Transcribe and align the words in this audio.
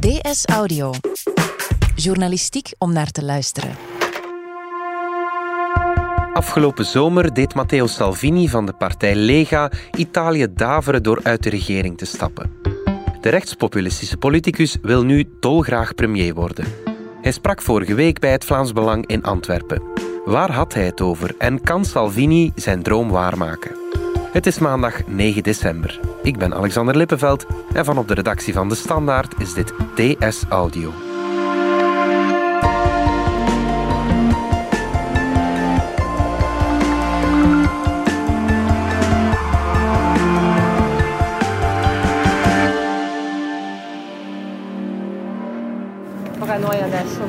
DS 0.00 0.46
Audio. 0.46 0.92
Journalistiek 1.94 2.72
om 2.78 2.92
naar 2.92 3.10
te 3.10 3.24
luisteren. 3.24 3.76
Afgelopen 6.32 6.84
zomer 6.84 7.34
deed 7.34 7.54
Matteo 7.54 7.86
Salvini 7.86 8.48
van 8.48 8.66
de 8.66 8.72
partij 8.72 9.14
Lega 9.14 9.70
Italië 9.96 10.46
daveren 10.54 11.02
door 11.02 11.20
uit 11.22 11.42
de 11.42 11.50
regering 11.50 11.98
te 11.98 12.04
stappen. 12.04 12.52
De 13.20 13.28
rechtspopulistische 13.28 14.16
politicus 14.16 14.76
wil 14.82 15.04
nu 15.04 15.28
dolgraag 15.40 15.94
premier 15.94 16.34
worden. 16.34 16.64
Hij 17.22 17.32
sprak 17.32 17.62
vorige 17.62 17.94
week 17.94 18.18
bij 18.18 18.32
het 18.32 18.44
Vlaams 18.44 18.72
Belang 18.72 19.06
in 19.06 19.22
Antwerpen. 19.22 19.82
Waar 20.24 20.52
had 20.52 20.74
hij 20.74 20.84
het 20.84 21.00
over 21.00 21.34
en 21.38 21.60
kan 21.62 21.84
Salvini 21.84 22.52
zijn 22.54 22.82
droom 22.82 23.10
waarmaken? 23.10 23.89
Het 24.32 24.46
is 24.46 24.58
maandag 24.58 25.06
9 25.06 25.42
december. 25.42 26.00
Ik 26.22 26.38
ben 26.38 26.54
Alexander 26.54 26.96
Lippenveld 26.96 27.46
en 27.72 27.84
van 27.84 27.98
op 27.98 28.08
de 28.08 28.14
redactie 28.14 28.52
van 28.52 28.68
De 28.68 28.74
Standaard 28.74 29.40
is 29.40 29.54
dit 29.54 29.72
DS 29.94 30.44
Audio. 30.48 30.92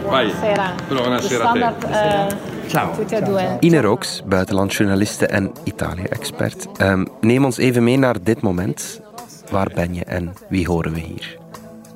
Buonasera. 0.02 0.74
Buonasera 0.90 1.50
a 1.50 1.54
te. 1.54 1.78
Standard, 1.80 2.51
Ciao. 2.72 2.94
due. 3.08 3.58
Ine 3.60 3.82
Rooks, 3.82 4.22
buitenlandjournaliste 4.26 5.26
en 5.28 5.52
Italië-expert. 5.64 6.68
Ehm, 6.78 7.06
neem 7.22 7.46
ons 7.46 7.58
even 7.58 7.84
mee 7.84 7.98
naar 7.98 8.24
dit 8.24 8.42
moment. 8.42 9.02
Waar 9.52 9.72
ben 9.76 9.94
je 9.94 10.04
en 10.04 10.34
wie 10.50 10.68
horen 10.68 10.94
we 10.94 11.00
hier? 11.00 11.38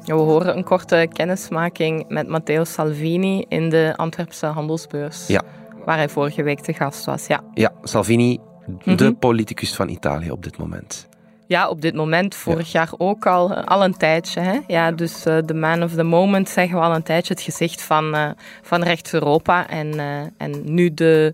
Ja, 0.03 0.15
we 0.15 0.21
horen 0.21 0.57
een 0.57 0.63
korte 0.63 1.07
kennismaking 1.13 2.05
met 2.07 2.27
Matteo 2.27 2.63
Salvini 2.63 3.45
in 3.47 3.69
de 3.69 3.93
Antwerpse 3.95 4.45
handelsbeurs. 4.45 5.27
Ja. 5.27 5.41
Waar 5.85 5.97
hij 5.97 6.09
vorige 6.09 6.43
week 6.43 6.59
te 6.59 6.73
gast 6.73 7.05
was. 7.05 7.27
Ja, 7.27 7.41
Ja, 7.53 7.71
Salvini, 7.83 8.39
de 8.83 9.03
Mhm. 9.05 9.13
politicus 9.13 9.75
van 9.75 9.89
Italië 9.89 10.31
op 10.31 10.43
dit 10.43 10.57
moment. 10.57 11.07
Ja 11.47 11.69
op 11.69 11.81
dit 11.81 11.93
moment, 11.93 12.35
vorig 12.35 12.71
jaar 12.71 12.89
ook 12.97 13.25
al, 13.25 13.55
eh, 13.55 13.63
al 13.63 13.83
een 13.83 13.97
tijdje. 13.97 14.39
Hè? 14.39 14.59
Ja, 14.67 14.91
dus 14.91 15.25
eh, 15.25 15.37
de 15.45 15.53
man 15.53 15.83
of 15.83 15.93
the 15.93 16.03
moment 16.03 16.49
zeggen 16.49 16.77
we 16.77 16.83
al 16.83 16.95
een 16.95 17.03
tijdje. 17.03 17.33
Het 17.33 17.43
gezicht 17.43 17.81
van, 17.81 18.15
eh, 18.15 18.29
van 18.61 18.83
rechts-Europa. 18.83 19.69
En, 19.69 19.99
eh, 19.99 20.21
en 20.37 20.73
nu 20.73 20.93
de, 20.93 21.33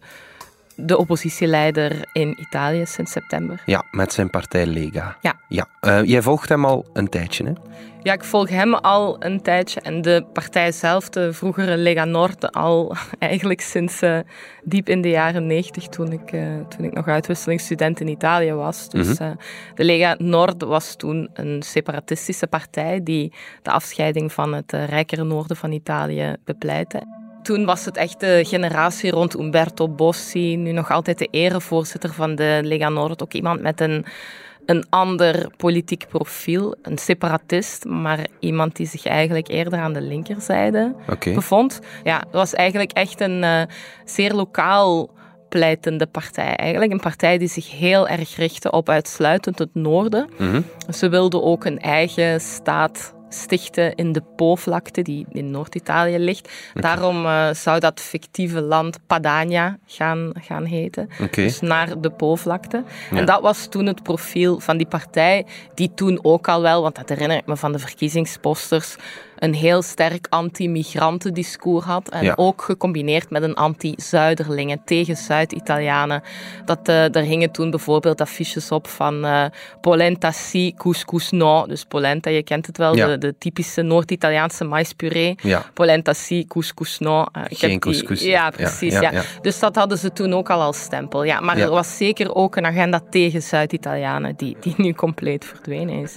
de 0.75 0.97
oppositieleider 0.97 2.09
in 2.13 2.37
Italië 2.39 2.85
sinds 2.85 3.11
september. 3.11 3.61
Ja, 3.65 3.83
met 3.91 4.13
zijn 4.13 4.29
partij 4.29 4.65
Lega. 4.65 5.17
Ja. 5.21 5.39
ja. 5.47 5.67
Jij 6.03 6.21
volgt 6.21 6.49
hem 6.49 6.65
al 6.65 6.85
een 6.93 7.09
tijdje, 7.09 7.43
hè? 7.43 7.51
Ja, 8.03 8.13
ik 8.13 8.23
volg 8.23 8.49
hem 8.49 8.73
al 8.73 9.15
een 9.19 9.41
tijdje 9.41 9.81
en 9.81 10.01
de 10.01 10.25
partij 10.33 10.71
zelf, 10.71 11.09
de 11.09 11.33
vroegere 11.33 11.77
Lega 11.77 12.05
Nord, 12.05 12.51
al 12.51 12.95
eigenlijk 13.19 13.61
sinds 13.61 14.01
eh, 14.01 14.19
diep 14.63 14.89
in 14.89 15.01
de 15.01 15.09
jaren 15.09 15.47
negentig, 15.47 15.87
toen, 15.87 16.11
ik, 16.11 16.31
eh, 16.31 16.41
toen 16.67 16.85
ik 16.85 16.93
nog 16.93 17.07
uitwisselingsstudent 17.07 17.99
in 17.99 18.07
Italië 18.07 18.53
was. 18.53 18.89
Dus 18.89 19.17
eh, 19.17 19.31
de 19.75 19.83
Lega 19.83 20.15
Nord 20.17 20.63
was 20.63 20.95
toen 20.95 21.29
een 21.33 21.61
separatistische 21.63 22.47
partij 22.47 23.03
die 23.03 23.33
de 23.61 23.71
afscheiding 23.71 24.31
van 24.33 24.53
het 24.53 24.71
rijkere 24.71 25.23
noorden 25.23 25.57
van 25.57 25.71
Italië 25.71 26.35
bepleitte. 26.45 27.19
Toen 27.43 27.65
was 27.65 27.85
het 27.85 27.97
echt 27.97 28.19
de 28.19 28.43
generatie 28.47 29.11
rond 29.11 29.39
Umberto 29.39 29.89
Bossi, 29.89 30.55
nu 30.55 30.71
nog 30.71 30.91
altijd 30.91 31.17
de 31.17 31.27
erevoorzitter 31.31 32.13
van 32.13 32.35
de 32.35 32.59
Lega 32.63 32.89
Nord, 32.89 33.23
ook 33.23 33.33
iemand 33.33 33.61
met 33.61 33.81
een 33.81 34.05
een 34.65 34.85
ander 34.89 35.49
politiek 35.57 36.07
profiel, 36.07 36.75
een 36.81 36.97
separatist, 36.97 37.85
maar 37.85 38.27
iemand 38.39 38.75
die 38.75 38.87
zich 38.87 39.05
eigenlijk 39.05 39.47
eerder 39.47 39.79
aan 39.79 39.93
de 39.93 40.01
linkerzijde 40.01 40.95
bevond. 41.23 41.79
Ja, 42.03 42.17
het 42.17 42.31
was 42.31 42.53
eigenlijk 42.53 42.91
echt 42.91 43.21
een 43.21 43.43
eh, 43.43 43.61
zeer 44.05 44.33
lokaal 44.33 45.09
pleitende 45.49 46.05
partij. 46.07 46.55
Eigenlijk 46.55 46.91
een 46.91 46.99
partij 46.99 47.37
die 47.37 47.47
zich 47.47 47.71
heel 47.71 48.07
erg 48.07 48.35
richtte 48.35 48.71
op 48.71 48.89
uitsluitend 48.89 49.59
het 49.59 49.69
noorden. 49.73 50.29
Mhm. 50.37 50.61
Ze 50.89 51.09
wilden 51.09 51.43
ook 51.43 51.65
een 51.65 51.79
eigen 51.79 52.41
staat 52.41 53.13
stichten 53.33 53.95
in 53.95 54.11
de 54.11 54.21
Po-vlakte, 54.35 55.01
die 55.01 55.25
in 55.29 55.51
Noord-Italië 55.51 56.17
ligt. 56.17 56.49
Daarom 56.73 57.25
eh, 57.25 57.49
zou 57.53 57.79
dat 57.79 57.99
fictieve 57.99 58.61
land 58.61 58.99
Padania 59.07 59.77
gaan, 59.85 60.31
gaan 60.39 60.65
heten. 60.65 61.09
Dus 61.31 61.59
naar 61.59 62.01
de 62.01 62.09
Po-vlakte. 62.09 62.83
Ja. 63.11 63.17
En 63.17 63.25
dat 63.25 63.41
was 63.41 63.67
toen 63.67 63.85
het 63.85 64.03
profiel 64.03 64.59
van 64.59 64.77
die 64.77 64.87
partij, 64.87 65.45
die 65.73 65.93
toen 65.93 66.19
ook 66.21 66.47
al 66.47 66.61
wel, 66.61 66.81
want 66.81 66.95
dat 66.95 67.09
herinner 67.09 67.37
ik 67.37 67.45
me 67.45 67.57
van 67.57 67.71
de 67.71 67.79
verkiezingsposters, 67.79 68.95
een 69.41 69.53
heel 69.53 69.81
sterk 69.81 70.27
anti-migrantendiscours 70.29 71.85
had. 71.85 72.09
En 72.09 72.23
Ja. 72.23 72.33
ook 72.35 72.61
gecombineerd 72.61 73.29
met 73.29 73.43
een 73.43 73.53
anti-Zuiderlingen 73.55 74.81
tegen 74.85 75.15
Zuid-Italianen. 75.17 76.21
Dat, 76.65 76.87
eh 76.87 77.05
daar 77.11 77.23
hingen 77.23 77.51
toen 77.51 77.69
bijvoorbeeld 77.69 78.21
affiches 78.21 78.71
op 78.71 78.87
van 78.87 79.25
eh, 79.25 79.45
polenta 79.81 80.31
si, 80.31 80.73
couscous 80.73 81.31
no. 81.31 81.65
Dus 81.67 81.83
polenta, 81.85 82.29
je 82.29 82.43
kent 82.43 82.65
het 82.67 82.77
wel, 82.77 82.95
Ja. 82.95 83.07
de, 83.07 83.17
de 83.17 83.37
typische 83.37 83.81
Noord-Italiaanse 83.81 84.63
maispuree. 84.63 85.35
Ja. 85.41 85.65
Polenta 85.73 86.13
si, 86.13 86.45
couscous 86.47 86.99
no. 86.99 87.25
Eh, 87.31 87.41
Geen 87.49 87.69
die- 87.69 87.79
couscous. 87.79 88.21
Ja, 88.23 88.49
precies. 88.49 88.99
ja. 88.99 89.11
Dus 89.41 89.59
dat 89.59 89.75
hadden 89.75 89.97
ze 89.97 90.13
toen 90.13 90.33
ook 90.33 90.49
al 90.49 90.61
als 90.61 90.81
stempel. 90.81 91.23
Ja, 91.23 91.39
maar 91.39 91.57
er 91.57 91.69
was 91.69 91.97
zeker 91.97 92.35
ook 92.35 92.55
een 92.55 92.65
agenda 92.65 93.01
tegen 93.09 93.41
Zuid-Italianen 93.41 94.35
die, 94.35 94.57
die 94.59 94.73
nu 94.77 94.93
compleet 94.93 95.45
verdwenen 95.45 95.95
is. 96.01 96.15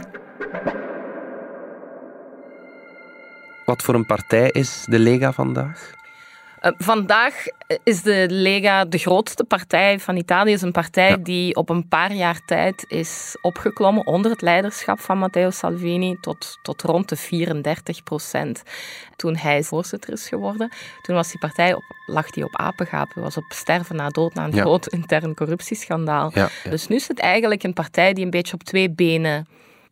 Wat 3.64 3.82
voor 3.82 3.94
een 3.94 4.06
partij 4.06 4.50
is 4.50 4.84
de 4.88 4.98
Lega 4.98 5.32
vandaag? 5.32 5.90
Eh, 6.60 6.72
vandaag 6.78 7.34
is 7.82 8.02
de 8.02 8.26
Lega 8.30 8.84
de 8.84 8.98
grootste 8.98 9.44
partij 9.44 9.98
van 10.00 10.16
Italië. 10.16 10.52
is 10.52 10.62
een 10.62 10.72
partij 10.72 11.08
Ja. 11.08 11.16
die 11.16 11.54
op 11.56 11.68
een 11.68 11.88
paar 11.88 12.12
jaar 12.12 12.40
tijd 12.46 12.84
is 12.88 13.36
opgeklommen 13.42 14.06
onder 14.06 14.30
het 14.30 14.40
leiderschap 14.42 15.00
van 15.00 15.18
Matteo 15.18 15.50
Salvini 15.50 16.16
tot, 16.20 16.58
tot 16.62 16.82
rond 16.82 17.08
de 17.08 17.16
34 17.16 18.02
procent. 18.02 18.62
Toen 19.16 19.36
hij 19.36 19.62
voorzitter 19.62 20.12
is 20.12 20.28
geworden, 20.28 20.72
toen 21.02 21.14
was 21.14 21.28
die 21.30 21.38
partij 21.40 21.74
op, 21.74 21.82
lag 22.06 22.30
die 22.30 22.44
op 22.44 22.56
apengapen, 22.56 23.22
was 23.22 23.36
op 23.36 23.44
sterven 23.48 23.96
na 23.96 24.08
dood 24.08 24.34
na 24.34 24.44
een 24.44 24.54
Ja. 24.54 24.60
groot 24.60 24.86
intern 24.86 25.34
corruptieschandaal. 25.34 26.30
Ja. 26.34 26.48
Dus 26.70 26.88
nu 26.88 26.96
is 26.96 27.08
het 27.08 27.18
eigenlijk 27.20 27.62
een 27.62 27.72
partij 27.72 28.12
die 28.12 28.24
een 28.24 28.30
beetje 28.30 28.54
op 28.54 28.62
twee 28.62 28.90
benen 28.90 29.46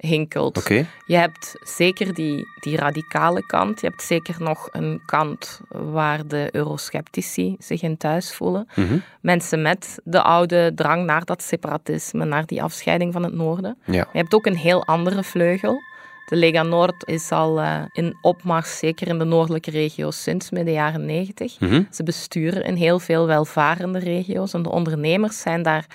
hinkelt. 0.07 0.69
Je 1.07 1.17
hebt 1.17 1.57
zeker 1.61 2.15
die, 2.15 2.47
die 2.61 2.77
radicale 2.77 3.47
kant. 3.47 3.81
Je 3.81 3.87
hebt 3.87 4.03
zeker 4.03 4.37
nog 4.39 4.69
een 4.73 5.03
kant 5.07 5.61
waar 5.69 6.27
de 6.27 6.49
eurosceptici 6.53 7.57
zich 7.59 7.83
in 7.83 7.97
thuis 7.97 8.35
voelen. 8.35 8.69
Mhm. 8.75 8.99
Mensen 9.21 9.63
met 9.63 10.01
de 10.05 10.23
oude 10.23 10.73
drang 10.75 11.05
naar 11.05 11.25
dat 11.25 11.43
separatisme, 11.43 12.25
naar 12.25 12.47
die 12.47 12.63
afscheiding 12.63 13.13
van 13.13 13.23
het 13.23 13.35
noorden. 13.35 13.77
Ja. 13.85 14.09
Je 14.13 14.19
hebt 14.19 14.35
ook 14.35 14.47
een 14.47 14.57
heel 14.57 14.85
andere 14.85 15.23
vleugel. 15.23 15.81
De 16.27 16.37
Lega 16.37 16.63
Noord 16.63 17.09
is 17.09 17.31
al 17.31 17.61
eh, 17.61 17.83
in 17.93 18.17
opmars, 18.21 18.79
zeker 18.79 19.09
in 19.09 19.19
de 19.19 19.25
noordelijke 19.25 19.71
regio's, 19.71 20.23
sinds 20.23 20.51
midden 20.51 20.75
jaren 20.75 21.05
negentig. 21.05 21.61
Mhm. 21.61 21.83
Ze 21.91 22.03
besturen 22.03 22.65
in 22.65 22.75
heel 22.75 22.99
veel 22.99 23.27
welvarende 23.27 23.99
regio's 23.99 24.55
en 24.55 24.63
de 24.63 24.71
ondernemers 24.71 25.41
zijn 25.41 25.63
daar 25.63 25.87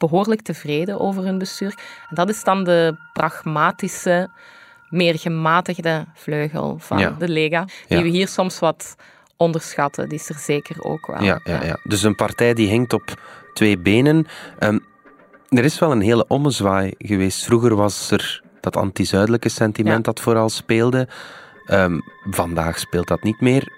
behoorlijk 0.00 0.42
tevreden 0.42 1.00
over 1.00 1.22
hun 1.24 1.38
bestuur. 1.38 1.74
En 2.08 2.14
dat 2.14 2.28
is 2.28 2.44
dan 2.44 2.64
de 2.64 2.96
pragmatische, 3.12 4.28
meer 4.88 5.18
gematigde 5.18 6.04
vleugel 6.14 6.76
van 6.78 6.98
Ja. 6.98 7.10
de 7.18 7.28
Lega, 7.28 7.64
die 7.88 7.96
Ja. 7.96 8.02
we 8.02 8.08
hier 8.08 8.28
soms 8.28 8.58
wat 8.58 8.96
onderschatten. 9.36 10.08
Die 10.08 10.18
is 10.18 10.28
er 10.28 10.34
zeker 10.38 10.82
ook 10.84 11.06
wel. 11.06 11.22
Ja, 11.22 11.40
ja, 11.44 11.64
ja. 11.64 11.78
Dus 11.84 12.02
een 12.02 12.14
partij 12.14 12.54
die 12.54 12.68
hinkt 12.68 12.92
op 12.92 13.22
twee 13.54 13.78
benen. 13.78 14.26
Ehm, 14.58 14.78
er 15.48 15.64
is 15.64 15.78
wel 15.78 15.92
een 15.92 16.00
hele 16.00 16.24
ommezwaai 16.28 16.94
geweest. 16.98 17.44
Vroeger 17.44 17.76
was 17.76 18.10
er 18.10 18.42
dat 18.60 18.76
anti-zuidelijke 18.76 19.48
sentiment 19.48 19.96
Ja. 19.96 20.02
dat 20.12 20.20
vooral 20.20 20.48
speelde. 20.48 21.08
Ehm, 21.66 21.98
vandaag 22.30 22.78
speelt 22.78 23.08
dat 23.08 23.22
niet 23.22 23.40
meer. 23.40 23.72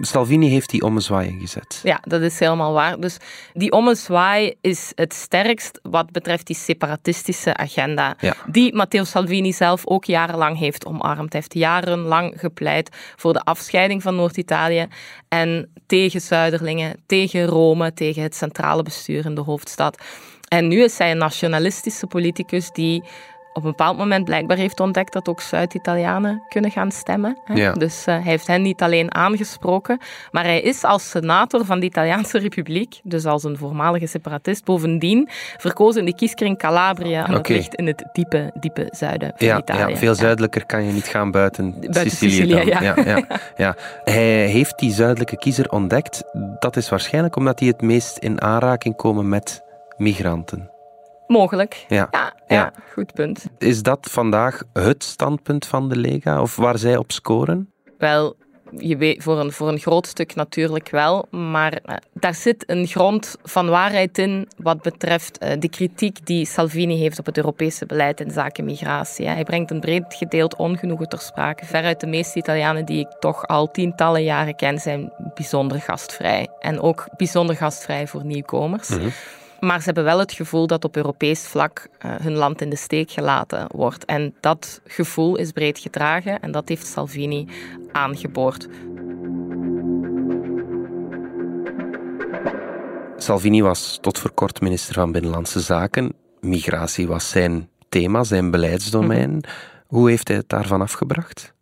Salvini 0.00 0.48
heeft 0.48 0.70
die 0.70 0.82
ommezwaai 0.82 1.28
ingezet. 1.28 1.80
Ja, 1.82 2.00
dat 2.02 2.20
is 2.20 2.38
helemaal 2.38 2.72
waar. 2.72 3.00
Dus 3.00 3.16
die 3.52 3.72
ommezwaai 3.72 4.54
is 4.60 4.92
het 4.94 5.14
sterkst 5.14 5.78
wat 5.82 6.10
betreft 6.10 6.46
die 6.46 6.56
separatistische 6.56 7.56
agenda. 7.56 8.16
Ja. 8.20 8.36
Die 8.46 8.74
Matteo 8.74 9.04
Salvini 9.04 9.52
zelf 9.52 9.86
ook 9.86 10.04
jarenlang 10.04 10.58
heeft 10.58 10.86
omarmd. 10.86 11.32
Hij 11.32 11.40
heeft 11.40 11.54
jarenlang 11.54 12.34
gepleit 12.36 12.88
voor 13.16 13.32
de 13.32 13.40
afscheiding 13.40 14.02
van 14.02 14.14
Noord-Italië 14.14 14.86
en 15.28 15.72
tegen 15.86 16.20
Zuiderlingen, 16.20 17.02
tegen 17.06 17.46
Rome, 17.46 17.92
tegen 17.92 18.22
het 18.22 18.34
centrale 18.34 18.82
bestuur 18.82 19.24
in 19.24 19.34
de 19.34 19.40
hoofdstad. 19.40 20.02
En 20.48 20.68
nu 20.68 20.82
is 20.82 20.98
hij 20.98 21.10
een 21.10 21.18
nationalistische 21.18 22.06
politicus 22.06 22.70
die 22.72 23.02
op 23.56 23.64
een 23.64 23.70
bepaald 23.70 23.98
moment 23.98 24.24
blijkbaar 24.24 24.56
heeft 24.56 24.80
ontdekt 24.80 25.12
dat 25.12 25.28
ook 25.28 25.40
Zuid-Italianen 25.40 26.42
kunnen 26.48 26.70
gaan 26.70 26.90
stemmen. 26.90 27.38
Hè? 27.44 27.72
Dus 27.72 28.06
uh, 28.06 28.14
hij 28.14 28.22
heeft 28.22 28.46
hen 28.46 28.62
niet 28.62 28.82
alleen 28.82 29.14
aangesproken, 29.14 29.98
maar 30.30 30.44
hij 30.44 30.60
is 30.60 30.84
als 30.84 31.10
senator 31.10 31.64
van 31.64 31.80
de 31.80 31.86
Italiaanse 31.86 32.38
Republiek, 32.38 33.00
dus 33.02 33.24
als 33.24 33.44
een 33.44 33.56
voormalige 33.56 34.06
separatist, 34.06 34.64
bovendien 34.64 35.28
verkozen 35.56 36.00
in 36.00 36.06
de 36.06 36.14
kieskring 36.14 36.58
Calabria. 36.58 37.26
En 37.26 37.32
dat 37.32 37.48
ligt 37.48 37.74
in 37.74 37.86
het 37.86 38.04
diepe, 38.12 38.50
diepe 38.54 38.88
zuiden 38.90 39.32
van 39.36 39.46
ja, 39.46 39.58
Italië. 39.58 39.92
Ja, 39.92 39.98
veel 39.98 40.14
zuidelijker 40.14 40.66
kan 40.66 40.84
je 40.84 40.92
niet 40.92 41.06
gaan 41.06 41.30
buiten, 41.30 41.70
buiten 41.80 42.10
Sicilië. 42.10 42.34
Sicilië 42.34 42.64
ja. 42.64 42.94
Ja, 43.04 43.24
ja, 43.56 43.76
Hij 44.04 44.46
heeft 44.46 44.78
die 44.78 44.92
zuidelijke 44.92 45.36
kiezer 45.36 45.70
ontdekt. 45.70 46.22
Dat 46.58 46.76
is 46.76 46.88
waarschijnlijk 46.88 47.36
omdat 47.36 47.58
die 47.58 47.68
het 47.68 47.82
meest 47.82 48.18
in 48.18 48.40
aanraking 48.40 48.96
komen 48.96 49.28
met 49.28 49.62
migranten. 49.96 50.74
Mogelijk. 51.26 51.84
Ja. 51.88 52.08
Ja, 52.10 52.32
ja. 52.48 52.72
goed 52.92 53.14
punt. 53.14 53.46
Is 53.58 53.82
dat 53.82 54.08
vandaag 54.10 54.62
het 54.72 55.04
standpunt 55.04 55.66
van 55.66 55.88
de 55.88 55.96
Lega 55.96 56.40
of 56.40 56.56
waar 56.56 56.78
zij 56.78 56.96
op 56.96 57.12
scoren? 57.12 57.70
Wel, 57.98 58.36
je 58.70 58.96
weet, 58.96 59.22
voor, 59.22 59.38
een, 59.38 59.52
voor 59.52 59.68
een 59.68 59.78
groot 59.78 60.06
stuk 60.06 60.34
natuurlijk 60.34 60.90
wel, 60.90 61.26
maar 61.30 61.72
uh, 61.86 61.96
daar 62.12 62.34
zit 62.34 62.64
een 62.66 62.86
grond 62.86 63.36
van 63.42 63.68
waarheid 63.68 64.18
in 64.18 64.48
wat 64.56 64.82
betreft 64.82 65.42
uh, 65.42 65.50
de 65.58 65.68
kritiek 65.68 66.26
die 66.26 66.46
Salvini 66.46 66.98
heeft 66.98 67.18
op 67.18 67.26
het 67.26 67.36
Europese 67.36 67.86
beleid 67.86 68.20
in 68.20 68.30
zaken 68.30 68.64
migratie. 68.64 69.28
Hij 69.28 69.44
brengt 69.44 69.70
een 69.70 69.80
breed 69.80 70.04
gedeeld 70.08 70.56
ongenoegen 70.56 71.08
ter 71.08 71.20
sprake. 71.20 71.64
Veruit 71.64 72.00
de 72.00 72.06
meeste 72.06 72.38
Italianen 72.38 72.84
die 72.84 72.98
ik 72.98 73.16
toch 73.20 73.46
al 73.46 73.70
tientallen 73.70 74.22
jaren 74.22 74.56
ken, 74.56 74.78
zijn 74.78 75.12
bijzonder 75.34 75.80
gastvrij. 75.80 76.48
En 76.58 76.80
ook 76.80 77.08
bijzonder 77.16 77.56
gastvrij 77.56 78.06
voor 78.06 78.24
nieuwkomers. 78.24 78.88
Mm 78.88 78.98
-hmm. 78.98 79.12
Maar 79.66 79.78
ze 79.78 79.84
hebben 79.84 80.04
wel 80.04 80.18
het 80.18 80.32
gevoel 80.32 80.66
dat 80.66 80.84
op 80.84 80.96
Europees 80.96 81.46
vlak 81.46 81.88
uh, 82.04 82.14
hun 82.14 82.32
land 82.32 82.60
in 82.60 82.70
de 82.70 82.76
steek 82.76 83.10
gelaten 83.10 83.66
wordt. 83.74 84.04
En 84.04 84.34
dat 84.40 84.80
gevoel 84.84 85.36
is 85.36 85.52
breed 85.52 85.78
gedragen 85.78 86.40
en 86.40 86.50
dat 86.52 86.68
heeft 86.68 86.86
Salvini 86.86 87.48
aangeboord. 87.92 88.68
Salvini 93.16 93.62
was 93.62 93.98
tot 94.00 94.18
voor 94.18 94.30
kort 94.30 94.60
minister 94.60 94.94
van 94.94 95.12
Binnenlandse 95.12 95.60
Zaken. 95.60 96.12
Migratie 96.40 97.06
was 97.06 97.30
zijn 97.30 97.68
thema, 97.88 98.24
zijn 98.24 98.50
beleidsdomein. 98.50 99.30
Mm 99.30 99.40
-hmm. 99.42 99.86
Hoe 99.86 100.08
heeft 100.08 100.28
hij 100.28 100.36
het 100.36 100.48
daarvan 100.48 100.80
afgebracht? 100.80 101.54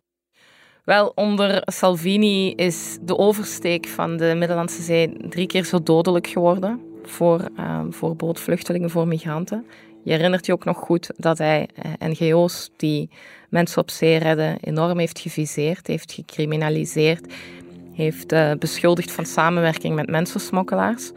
Wel, 0.83 1.11
onder 1.15 1.61
Salvini 1.65 2.51
is 2.51 2.97
de 3.01 3.17
oversteek 3.17 3.87
van 3.87 4.17
de 4.17 4.33
Middellandse 4.37 4.81
Zee 4.81 5.17
drie 5.29 5.47
keer 5.47 5.65
zo 5.65 5.83
dodelijk 5.83 6.27
geworden 6.27 6.84
voor, 7.09 7.47
uh, 7.59 7.79
voor 7.89 8.15
bootvluchtelingen, 8.15 8.89
voor 8.89 9.07
migranten. 9.07 9.65
Je 10.03 10.11
herinnert 10.11 10.45
je 10.45 10.53
ook 10.53 10.65
nog 10.65 10.77
goed 10.77 11.11
dat 11.17 11.37
hij 11.37 11.69
uh, 12.01 12.09
NGO's 12.09 12.71
die 12.75 13.09
mensen 13.49 13.81
op 13.81 13.89
zee 13.89 14.17
redden 14.17 14.57
enorm 14.61 14.99
heeft 14.99 15.19
geviseerd, 15.19 15.87
heeft 15.87 16.11
gecriminaliseerd, 16.11 17.33
heeft 17.93 18.33
uh, 18.33 18.51
beschuldigd 18.59 19.11
van 19.11 19.25
samenwerking 19.25 19.95
met 19.95 20.09
mensensmokkelaars. 20.09 21.11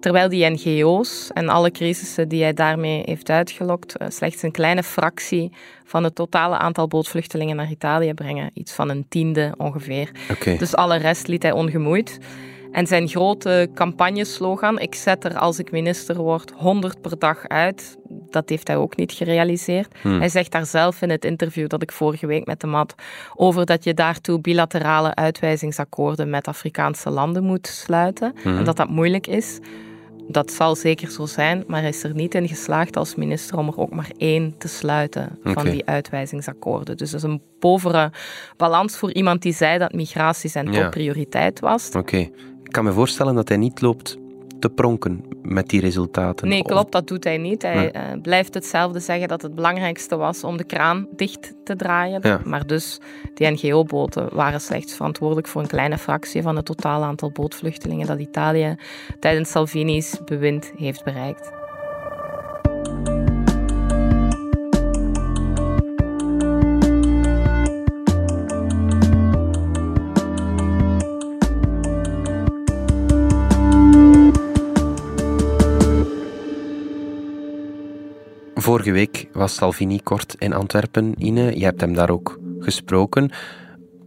Terwijl 0.00 0.28
die 0.28 0.50
NGO's 0.50 1.30
en 1.34 1.48
alle 1.48 1.70
crisissen 1.70 2.28
die 2.28 2.42
hij 2.42 2.52
daarmee 2.52 3.02
heeft 3.04 3.30
uitgelokt, 3.30 4.00
uh, 4.00 4.08
slechts 4.08 4.42
een 4.42 4.50
kleine 4.50 4.82
fractie 4.82 5.52
van 5.84 6.04
het 6.04 6.14
totale 6.14 6.58
aantal 6.58 6.86
bootvluchtelingen 6.86 7.56
naar 7.56 7.70
Italië 7.70 8.14
brengen. 8.14 8.50
Iets 8.54 8.72
van 8.72 8.88
een 8.88 9.06
tiende 9.08 9.54
ongeveer. 9.56 10.10
Okay. 10.30 10.56
Dus 10.56 10.74
alle 10.74 10.96
rest 10.96 11.26
liet 11.26 11.42
hij 11.42 11.52
ongemoeid. 11.52 12.18
En 12.76 12.86
zijn 12.86 13.08
grote 13.08 13.68
campagneslogan, 13.74 14.78
ik 14.78 14.94
zet 14.94 15.24
er 15.24 15.38
als 15.38 15.58
ik 15.58 15.70
minister 15.70 16.16
word 16.16 16.52
100 16.56 17.00
per 17.00 17.18
dag 17.18 17.48
uit, 17.48 17.96
dat 18.08 18.48
heeft 18.48 18.68
hij 18.68 18.76
ook 18.76 18.96
niet 18.96 19.12
gerealiseerd. 19.12 19.94
Hmm. 20.02 20.18
Hij 20.18 20.28
zegt 20.28 20.52
daar 20.52 20.66
zelf 20.66 21.02
in 21.02 21.10
het 21.10 21.24
interview 21.24 21.68
dat 21.68 21.82
ik 21.82 21.92
vorige 21.92 22.26
week 22.26 22.46
met 22.46 22.62
hem 22.62 22.74
had 22.74 22.94
over 23.34 23.66
dat 23.66 23.84
je 23.84 23.94
daartoe 23.94 24.40
bilaterale 24.40 25.14
uitwijzingsakkoorden 25.14 26.30
met 26.30 26.48
Afrikaanse 26.48 27.10
landen 27.10 27.44
moet 27.44 27.66
sluiten 27.66 28.34
Hmm. 28.42 28.58
en 28.58 28.64
dat 28.64 28.76
dat 28.76 28.88
moeilijk 28.88 29.26
is. 29.26 29.58
Dat 30.28 30.50
zal 30.50 30.76
zeker 30.76 31.10
zo 31.10 31.26
zijn, 31.26 31.64
maar 31.66 31.80
hij 31.80 31.88
is 31.88 32.02
er 32.02 32.14
niet 32.14 32.34
in 32.34 32.48
geslaagd 32.48 32.96
als 32.96 33.14
minister 33.14 33.58
om 33.58 33.68
er 33.68 33.78
ook 33.78 33.90
maar 33.90 34.10
één 34.16 34.54
te 34.58 34.68
sluiten 34.68 35.38
van 35.44 35.64
die 35.64 35.86
uitwijzingsakkoorden. 35.86 36.96
Dus 36.96 37.10
dat 37.10 37.22
is 37.22 37.28
een 37.28 37.42
povere 37.58 38.12
balans 38.56 38.96
voor 38.96 39.12
iemand 39.12 39.42
die 39.42 39.54
zei 39.54 39.78
dat 39.78 39.92
migratie 39.92 40.50
zijn 40.50 40.70
topprioriteit 40.70 41.60
was. 41.60 41.90
Oké. 41.90 42.28
Ik 42.66 42.72
kan 42.72 42.84
me 42.84 42.92
voorstellen 42.92 43.34
dat 43.34 43.48
hij 43.48 43.56
niet 43.56 43.80
loopt 43.80 44.16
te 44.58 44.68
pronken 44.70 45.24
met 45.42 45.68
die 45.68 45.80
resultaten. 45.80 46.48
Nee, 46.48 46.62
klopt, 46.62 46.92
dat 46.92 47.08
doet 47.08 47.24
hij 47.24 47.36
niet. 47.38 47.62
Hij 47.62 47.74
Nee. 47.74 47.90
eh, 47.90 48.02
blijft 48.22 48.54
hetzelfde 48.54 49.00
zeggen 49.00 49.28
dat 49.28 49.42
het 49.42 49.54
belangrijkste 49.54 50.16
was 50.16 50.44
om 50.44 50.56
de 50.56 50.64
kraan 50.64 51.06
dicht 51.16 51.54
te 51.64 51.76
draaien. 51.76 52.20
Ja. 52.22 52.40
Maar 52.44 52.66
dus, 52.66 52.98
die 53.34 53.50
NGO-boten 53.50 54.28
waren 54.32 54.60
slechts 54.60 54.94
verantwoordelijk 54.94 55.46
voor 55.46 55.62
een 55.62 55.68
kleine 55.68 55.98
fractie 55.98 56.42
van 56.42 56.56
het 56.56 56.64
totaal 56.64 57.02
aantal 57.02 57.30
bootvluchtelingen 57.30 58.06
dat 58.06 58.20
Italië 58.20 58.76
tijdens 59.20 59.50
Salvini's 59.50 60.20
bewind 60.24 60.72
heeft 60.76 61.04
bereikt. 61.04 61.50
Vorige 78.66 78.92
week 78.92 79.28
was 79.32 79.54
Salvini 79.54 80.00
kort 80.02 80.34
in 80.38 80.52
Antwerpen, 80.52 81.14
Ine. 81.18 81.58
Je 81.58 81.64
hebt 81.64 81.80
hem 81.80 81.94
daar 81.94 82.10
ook 82.10 82.38
gesproken. 82.58 83.30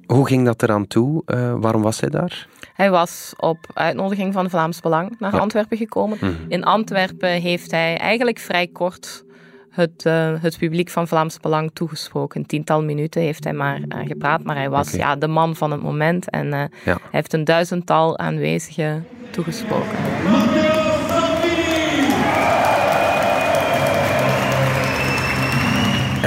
Hoe 0.05 0.27
ging 0.27 0.45
dat 0.45 0.63
eraan 0.63 0.87
toe? 0.87 1.21
Eh, 1.25 1.53
waarom 1.57 1.81
was 1.81 1.99
hij 1.99 2.09
daar? 2.09 2.47
Hij 2.73 2.89
was 2.89 3.33
op 3.37 3.57
uitnodiging 3.73 4.33
van 4.33 4.49
Vlaams 4.49 4.79
Belang 4.79 5.15
naar 5.19 5.33
Ja. 5.33 5.39
Antwerpen 5.39 5.77
gekomen. 5.77 6.17
Mhm. 6.21 6.31
In 6.47 6.63
Antwerpen 6.63 7.29
heeft 7.29 7.71
hij 7.71 7.97
eigenlijk 7.97 8.39
vrij 8.39 8.67
kort 8.67 9.23
het, 9.69 10.05
eh, 10.05 10.33
het 10.41 10.57
publiek 10.57 10.89
van 10.89 11.07
Vlaams 11.07 11.39
Belang 11.39 11.71
toegesproken. 11.73 12.39
Een 12.39 12.45
tiental 12.45 12.83
minuten 12.83 13.21
heeft 13.21 13.43
hij 13.43 13.53
maar 13.53 13.81
eh, 13.87 14.07
gepraat, 14.07 14.43
maar 14.43 14.55
hij 14.55 14.69
was 14.69 14.91
ja, 14.91 15.15
de 15.15 15.27
man 15.27 15.55
van 15.55 15.71
het 15.71 15.81
moment 15.81 16.29
en 16.29 16.47
Ja. 16.47 16.67
hij 16.83 16.97
heeft 17.11 17.33
een 17.33 17.43
duizendtal 17.43 18.17
aanwezigen 18.17 19.05
toegesproken. 19.31 19.97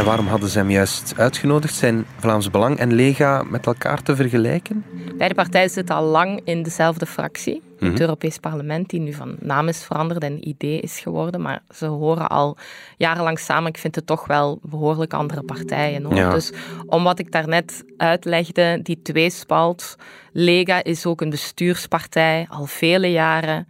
En 0.03 0.09
waarom 0.09 0.27
hadden 0.27 0.49
ze 0.49 0.59
hem 0.59 0.71
juist 0.71 1.15
uitgenodigd? 1.17 1.75
Zijn 1.75 2.07
Vlaams 2.19 2.51
Belang 2.51 2.79
en 2.79 2.93
Lega 2.93 3.43
met 3.43 3.67
elkaar 3.67 4.03
te 4.03 4.17
vergelijken? 4.17 4.85
Beide 5.17 5.35
partijen 5.35 5.71
zitten 5.71 5.95
al 5.95 6.05
lang 6.05 6.41
in 6.45 6.63
dezelfde 6.63 7.07
fractie. 7.07 7.63
Mhm. 7.79 7.91
Het 7.91 8.01
Europees 8.01 8.39
Parlement, 8.39 8.91
die 8.91 9.01
nu 9.01 9.13
van 9.13 9.37
naam 9.41 9.69
is 9.69 9.85
veranderd 9.85 10.23
en 10.23 10.49
idee 10.49 10.81
is 10.81 11.01
geworden. 11.01 11.41
Maar 11.41 11.63
ze 11.75 11.87
horen 11.87 12.29
al 12.29 12.57
jarenlang 12.97 13.39
samen. 13.39 13.69
Ik 13.69 13.79
vind 13.79 13.95
het 13.95 14.07
toch 14.07 14.27
wel 14.27 14.59
behoorlijk 14.63 15.15
andere 15.15 15.43
partijen. 15.43 16.05
Hoor. 16.05 16.15
Ja. 16.15 16.31
Dus 16.31 16.53
om 16.87 17.05
wat 17.05 17.19
ik 17.19 17.33
daarnet 17.33 17.85
uitlegde, 17.97 18.81
die 18.83 19.03
tweespalt. 19.03 19.97
Lega 20.33 20.83
is 20.83 21.07
ook 21.07 21.21
een 21.21 21.31
bestuurspartij, 21.31 22.47
al 22.49 22.67
vele 22.67 23.11
jaren. 23.11 23.67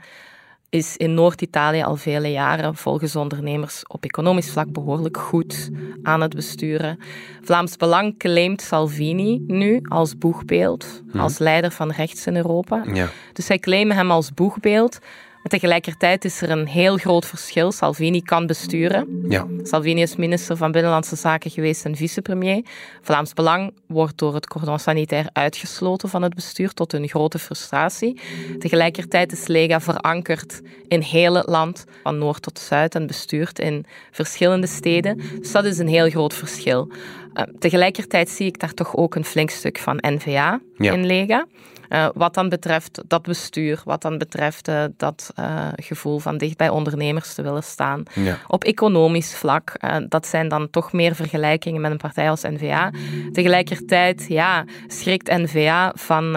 Is 0.73 0.97
in 0.97 1.15
Noord-Italië 1.15 1.83
al 1.83 1.97
vele 1.97 2.31
jaren 2.31 2.77
volgens 2.77 3.17
ondernemers 3.17 3.83
op 3.87 4.05
economisch 4.05 4.51
vlak 4.51 4.73
behoorlijk 4.73 5.17
goed 5.17 5.71
aan 6.03 6.21
het 6.21 6.35
besturen. 6.35 6.99
Vlaams 7.43 7.77
Belang 7.77 8.19
claimt 8.19 8.63
Salvini 8.63 9.45
nu 9.47 9.81
als 9.89 10.19
boegbeeld, 10.19 11.03
als 11.15 11.39
leider 11.39 11.71
van 11.71 11.91
rechts 11.91 12.27
in 12.27 12.37
Europa. 12.37 12.85
Ja. 12.93 13.09
Dus 13.33 13.47
zij 13.47 13.59
claimen 13.59 13.97
hem 13.97 14.11
als 14.11 14.35
boegbeeld. 14.35 14.99
Maar 15.43 15.51
tegelijkertijd 15.51 16.25
is 16.25 16.43
er 16.43 16.51
een 16.51 16.67
heel 16.67 16.97
groot 16.97 17.27
verschil. 17.27 17.73
Salvini 17.73 18.23
kan 18.23 18.47
besturen. 18.47 19.25
Ja. 19.29 19.47
Salvini 19.63 20.03
is 20.03 20.17
minister 20.17 20.57
van 20.57 20.73
Binnenlandse 20.73 21.17
Zaken 21.17 21.51
geweest 21.51 21.85
en 21.85 21.97
vicepremier. 21.97 22.65
Vlaams 23.01 23.33
Belang 23.33 23.75
wordt 23.87 24.19
door 24.19 24.35
het 24.35 24.47
cordon 24.47 24.79
sanitair 24.79 25.29
uitgesloten 25.33 26.09
van 26.09 26.23
het 26.23 26.35
bestuur 26.35 26.73
tot 26.73 26.93
hun 26.93 27.09
grote 27.09 27.39
frustratie. 27.39 28.21
Tegelijkertijd 28.59 29.33
is 29.33 29.47
Lega 29.47 29.81
verankerd 29.81 30.61
in 30.89 31.01
heel 31.01 31.35
het 31.35 31.49
land, 31.49 31.85
van 32.03 32.19
noord 32.19 32.43
tot 32.43 32.59
zuid, 32.59 32.95
en 32.95 33.07
bestuurt 33.07 33.59
in 33.59 33.85
verschillende 34.11 34.67
steden. 34.67 35.21
Dus 35.39 35.53
dat 35.53 35.65
is 35.65 35.79
een 35.79 35.89
heel 35.89 36.11
groot 36.11 36.35
verschil. 36.35 36.91
Uh, 37.35 37.43
tegelijkertijd 37.59 38.31
zie 38.31 38.47
ik 38.47 38.59
daar 38.59 38.75
toch 38.75 38.97
ook 38.97 39.15
een 39.15 39.25
flink 39.25 39.51
stuk 39.51 39.79
van 39.79 39.97
N-VA 40.01 40.61
Ja. 40.77 40.93
in 40.93 41.07
Lega. 41.07 41.47
Uh, 41.89 42.09
wat 42.15 42.35
dan 42.35 42.49
betreft 42.49 43.03
dat 43.07 43.23
bestuur, 43.23 43.81
wat 43.85 44.03
dan 44.03 44.19
betreft 44.19 44.69
uh, 44.69 44.85
dat 44.97 45.33
uh, 45.39 45.69
gevoel 45.77 46.19
van 46.19 46.39
dicht 46.39 46.57
bij 46.57 46.69
ondernemers 46.69 47.35
te 47.35 47.43
willen 47.43 47.63
staan. 47.63 48.03
Ja. 48.15 48.39
Op 48.47 48.65
economisch 48.65 49.35
vlak, 49.35 49.73
dat 50.09 50.27
zijn 50.27 50.49
dan 50.49 50.71
toch 50.71 50.93
meer 50.93 51.15
vergelijkingen 51.15 51.81
met 51.81 51.91
een 51.91 51.97
partij 51.97 52.31
als 52.31 52.43
N-VA. 52.43 52.93
Tegelijkertijd 53.33 54.25
ja, 54.29 54.65
schrikt 54.87 55.31
N-VA 55.31 55.93
van 55.97 56.37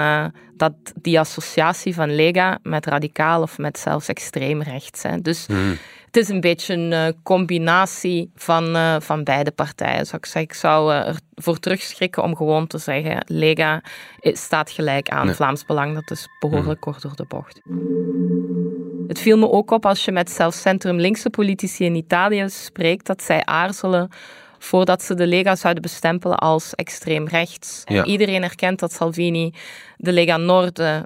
dat 0.58 0.74
die 1.02 1.20
associatie 1.20 1.94
van 1.94 2.16
Lega 2.16 2.60
met 2.64 2.86
radicaal 2.86 3.42
of 3.42 3.58
met 3.58 3.78
zelfs 3.80 4.08
extreem 4.08 4.62
rechts. 4.62 5.04
Hè. 5.04 5.22
Dus 5.22 5.46
Hmm. 5.46 5.78
het 6.06 6.18
is 6.18 6.30
een 6.30 6.42
beetje 6.42 6.74
een 6.74 6.94
eh, 6.94 7.08
combinatie 7.24 8.32
van, 8.36 8.76
eh, 8.76 8.96
van 9.00 9.24
beide 9.24 9.52
partijen. 9.52 10.06
Zou 10.06 10.18
ik, 10.18 10.26
zeggen. 10.26 10.42
ik 10.42 10.54
zou 10.54 10.94
eh, 10.94 11.16
ervoor 11.34 11.60
terugschrikken 11.60 12.24
om 12.24 12.36
gewoon 12.36 12.68
te 12.68 12.78
zeggen: 12.78 13.24
Lega 13.28 13.82
staat 14.20 14.72
gelijk 14.72 15.10
aan 15.10 15.26
Nee. 15.26 15.36
Vlaams 15.36 15.66
Belang. 15.66 15.94
Dat 15.94 16.12
is 16.12 16.28
behoorlijk 16.40 16.80
kort 16.80 17.02
door 17.02 17.16
de 17.16 17.26
bocht. 17.28 17.62
Het 19.08 19.20
viel 19.20 19.38
me 19.38 19.52
ook 19.52 19.72
op 19.72 19.86
als 19.86 20.06
je 20.06 20.12
met 20.12 20.30
zelfs 20.30 20.62
centrum-linkse 20.62 21.30
politici 21.30 21.86
in 21.86 21.96
Italië 21.96 22.50
spreekt, 22.50 23.06
dat 23.06 23.24
zij 23.24 23.46
aarzelen 23.46 24.10
voordat 24.66 25.04
ze 25.04 25.14
de 25.14 25.28
Lega 25.28 25.56
zouden 25.56 25.82
bestempelen 25.82 26.38
als 26.38 26.76
extreem 26.76 27.28
rechts. 27.28 27.82
Ja. 27.86 28.04
Iedereen 28.04 28.44
erkent 28.44 28.80
dat 28.80 28.94
Salvini 28.94 29.54
de 29.98 30.12
Lega 30.12 30.38
Nord 30.38 30.80
eh, 30.80 30.98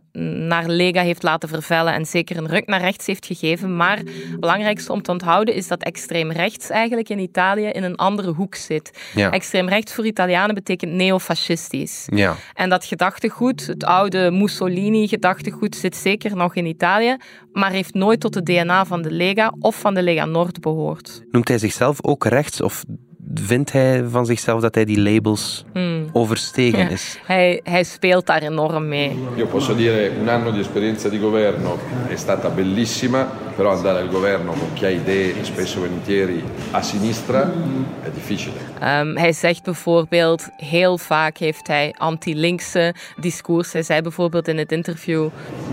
naar 0.47 0.67
Lega 0.67 1.01
heeft 1.01 1.23
laten 1.23 1.49
vervellen 1.49 1.93
en 1.93 2.05
zeker 2.05 2.37
een 2.37 2.47
ruk 2.47 2.67
naar 2.67 2.81
rechts 2.81 3.05
heeft 3.05 3.25
gegeven. 3.25 3.75
Maar 3.75 3.97
het 3.97 4.39
belangrijkste 4.39 4.91
om 4.91 5.01
te 5.01 5.11
onthouden 5.11 5.53
is 5.53 5.67
dat 5.67 5.83
extreem 5.83 6.31
rechts 6.31 6.69
eigenlijk 6.69 7.09
in 7.09 7.19
Italië 7.19 7.65
in 7.65 7.83
een 7.83 7.95
andere 7.95 8.31
hoek 8.31 8.55
zit. 8.55 8.91
Ja. 9.15 9.31
Extreem 9.31 9.69
rechts 9.69 9.93
voor 9.93 10.05
Italianen 10.05 10.55
betekent 10.55 10.91
neofascistisch. 10.91 12.07
Ja. 12.13 12.35
En 12.53 12.69
dat 12.69 12.85
gedachtegoed, 12.85 13.67
het 13.67 13.83
oude 13.83 14.31
Mussolini-gedachtegoed, 14.31 15.75
zit 15.75 15.95
zeker 15.95 16.35
nog 16.35 16.55
in 16.55 16.65
Italië, 16.65 17.17
maar 17.51 17.71
heeft 17.71 17.93
nooit 17.93 18.19
tot 18.19 18.33
de 18.33 18.43
DNA 18.43 18.85
van 18.85 19.01
de 19.01 19.11
Lega 19.11 19.53
of 19.59 19.79
van 19.79 19.93
de 19.93 20.03
Lega 20.03 20.25
Nord 20.25 20.61
behoord. 20.61 21.21
Noemt 21.31 21.47
hij 21.47 21.57
zichzelf 21.57 22.03
ook 22.03 22.25
rechts 22.25 22.61
of 22.61 22.83
vindt 23.41 23.71
hij 23.71 24.03
van 24.09 24.25
zichzelf 24.25 24.61
dat 24.61 24.75
hij 24.75 24.85
die 24.85 24.99
labels 24.99 25.65
overstegen 26.11 26.79
Ja. 26.79 26.89
is? 26.89 27.17
Hij, 27.25 27.61
hij 27.63 27.83
speelt 27.83 28.25
daar 28.25 28.41
enorm 28.41 28.87
mee. 28.87 29.17
Io 29.37 29.45
posso 29.45 29.73
dire 29.75 30.11
un 30.21 30.29
anno 30.29 30.51
di 30.51 30.59
esperienza 30.59 31.09
di 31.09 31.19
governo 31.19 31.77
è 32.09 32.15
stata 32.15 32.49
bellissima, 32.49 33.27
però 33.55 33.71
andare 33.71 33.99
al 33.99 34.09
governo 34.09 34.51
con 34.51 34.73
chi 34.73 34.85
ha 34.85 34.89
idee 34.89 35.33
spesso 35.41 35.77
e 35.77 35.87
volentieri 35.87 36.43
a 36.71 36.81
sinistra 36.81 37.51
è 38.03 38.09
difficile. 38.13 38.55
Ehm, 38.79 39.15
hij 39.15 39.31
zegt 39.33 39.63
bijvoorbeeld, 39.63 40.47
heel 40.57 40.97
vaak 40.97 41.37
heeft 41.37 41.67
hij 41.67 41.93
anti-linkse 41.97 42.93
discours. 43.19 43.73
Hij 43.73 43.83
zei 43.83 44.01
bijvoorbeeld 44.01 44.47
in 44.47 44.57
het 44.57 44.71
interview, 44.71 45.27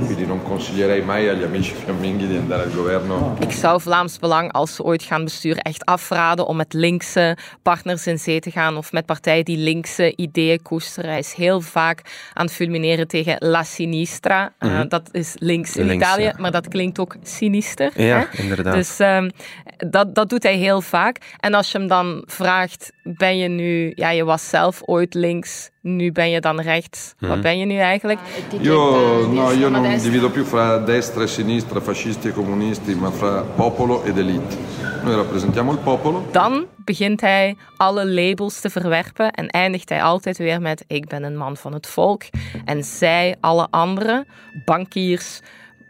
Quindi 0.04 0.26
non 0.26 0.42
consiglierei 0.42 1.02
mai 1.02 1.28
agli 1.28 1.44
amici 1.44 1.75
fiamminghi 1.85 2.28
di 2.28 2.37
andare 2.37 2.62
al 2.62 2.70
governo 2.70 3.37
ik 3.40 3.52
zou 3.52 3.80
Vlaams 3.80 4.18
Belang, 4.18 4.52
als 4.52 4.75
ze 4.75 4.82
ooit 4.82 5.02
gaan 5.02 5.25
besturen, 5.25 5.62
echt 5.62 5.85
afraden 5.85 6.46
om 6.46 6.56
met 6.56 6.73
linkse 6.73 7.37
partners 7.62 8.06
in 8.06 8.18
zee 8.18 8.40
te 8.40 8.50
gaan 8.50 8.76
of 8.76 8.92
met 8.92 9.06
partijen 9.06 9.44
die 9.44 9.56
linkse 9.56 10.16
ideeën 10.16 10.62
koesteren. 10.62 11.10
Hij 11.10 11.18
is 11.18 11.34
heel 11.34 11.60
vaak 11.60 12.30
aan 12.32 12.44
het 12.44 12.54
fulmineren 12.54 13.08
tegen 13.08 13.36
La 13.38 13.62
Sinistra. 13.62 14.52
Eh, 14.58 14.80
dat 14.88 15.08
is 15.12 15.34
links 15.38 15.76
in 15.76 15.86
Links, 15.86 16.04
Italië, 16.04 16.22
ja. 16.22 16.34
maar 16.38 16.50
dat 16.50 16.68
klinkt 16.68 16.98
ook 16.98 17.16
sinister. 17.22 18.02
Ja, 18.02 18.28
hè? 18.30 18.42
inderdaad. 18.42 18.75
Dus 18.75 18.98
ehm, 18.98 19.30
dat, 19.76 20.14
dat 20.14 20.28
doet 20.28 20.42
hij 20.42 20.56
heel 20.56 20.80
vaak. 20.80 21.18
En 21.40 21.54
als 21.54 21.72
je 21.72 21.78
hem 21.78 21.86
dan 21.86 22.22
vraagt, 22.26 22.92
ben 23.06 23.38
je 23.38 23.48
nu... 23.48 23.92
Ja, 23.94 24.10
je 24.10 24.25
was 24.25 24.48
zelf 24.48 24.82
ooit 24.84 25.14
links, 25.14 25.70
nu 25.80 26.12
ben 26.12 26.30
je 26.30 26.40
dan 26.40 26.60
rechts. 26.60 27.14
Wat 27.18 27.40
ben 27.40 27.58
je 27.58 27.64
nu 27.64 27.76
eigenlijk? 27.78 28.18
Io, 28.60 29.26
no, 29.26 29.50
io 29.52 29.68
non 29.68 29.98
divido 29.98 30.30
più 30.30 30.44
fra 30.44 30.78
destra 30.78 31.22
e 31.22 31.26
sinistra, 31.26 31.80
fascisti 31.80 32.28
e 32.28 32.32
comunisti, 32.32 32.94
ma 32.94 33.10
fra 33.10 33.42
popolo 33.42 34.04
ed 34.04 34.18
elite. 34.18 34.56
Noi 35.04 35.14
rappresentiamo 35.14 35.72
il 35.72 35.78
popolo. 35.78 36.26
Dan 36.32 36.66
begint 36.84 37.20
hij 37.20 37.56
alle 37.76 38.06
labels 38.06 38.60
te 38.60 38.70
verwerpen 38.70 39.30
en 39.30 39.48
eindigt 39.48 39.88
hij 39.88 40.02
altijd 40.02 40.38
weer 40.38 40.60
met 40.60 40.84
ik 40.86 41.06
ben 41.08 41.22
een 41.22 41.36
man 41.36 41.56
van 41.56 41.72
het 41.72 41.86
volk. 41.86 42.22
En 42.64 42.84
zij, 42.84 43.36
alle 43.40 43.66
anderen, 43.70 44.26
bankiers, 44.64 45.40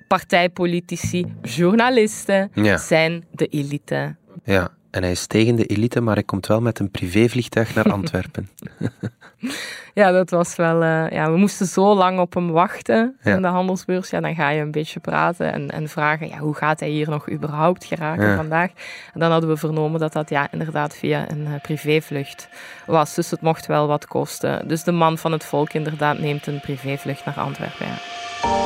partijpolitici, 0.09 1.25
journalisten, 1.43 2.51
Ja. 2.55 2.77
zijn 2.77 3.25
de 3.31 3.47
elite. 3.47 4.17
Ja. 4.45 4.69
En 4.97 5.03
hij 5.03 5.11
is 5.11 5.27
tegen 5.27 5.57
de 5.57 5.67
elite, 5.67 6.01
maar 6.01 6.15
hij 6.15 6.23
komt 6.23 6.47
wel 6.47 6.61
met 6.61 6.79
een 6.79 6.91
privévliegtuig 6.91 7.75
naar 7.75 7.93
Antwerpen. 7.99 8.49
Ja, 9.95 10.11
dat 10.11 10.31
was 10.31 10.57
wel... 10.57 10.83
eh, 10.83 11.11
ja, 11.11 11.31
we 11.31 11.37
moesten 11.37 11.67
zo 11.67 11.95
lang 11.95 12.19
op 12.19 12.35
hem 12.35 12.51
wachten 12.51 13.17
Ja. 13.23 13.35
in 13.35 13.43
de 13.43 13.49
handelsbeurs. 13.49 14.11
Ja, 14.11 14.21
dan 14.21 14.35
ga 14.35 14.49
je 14.51 14.61
een 14.61 14.71
beetje 14.71 15.01
praten 15.01 15.53
en, 15.53 15.71
en 15.71 15.89
vragen, 15.89 16.29
ja, 16.29 16.39
hoe 16.39 16.55
gaat 16.55 16.81
hij 16.81 16.89
hier 16.89 17.09
nog 17.11 17.31
überhaupt 17.31 17.85
geraken 17.85 18.27
Ja. 18.29 18.37
vandaag? 18.37 18.71
En 19.15 19.21
dan 19.21 19.31
hadden 19.31 19.51
we 19.51 19.57
vernomen 19.57 20.01
dat 20.01 20.13
dat 20.13 20.29
ja, 20.31 20.49
inderdaad 20.51 20.95
via 20.97 21.31
een 21.31 21.47
eh, 21.47 21.61
privévlucht 21.63 22.49
was. 22.87 23.15
Dus 23.15 23.31
het 23.31 23.41
mocht 23.41 23.67
wel 23.67 23.87
wat 23.87 24.07
kosten. 24.07 24.69
Dus 24.69 24.83
de 24.85 24.93
man 24.93 25.19
van 25.19 25.33
het 25.33 25.45
volk 25.45 25.73
inderdaad 25.73 26.19
neemt 26.19 26.47
een 26.47 26.61
privévlucht 26.61 27.25
naar 27.25 27.35
Antwerpen. 27.39 27.87
Ja. 27.87 28.66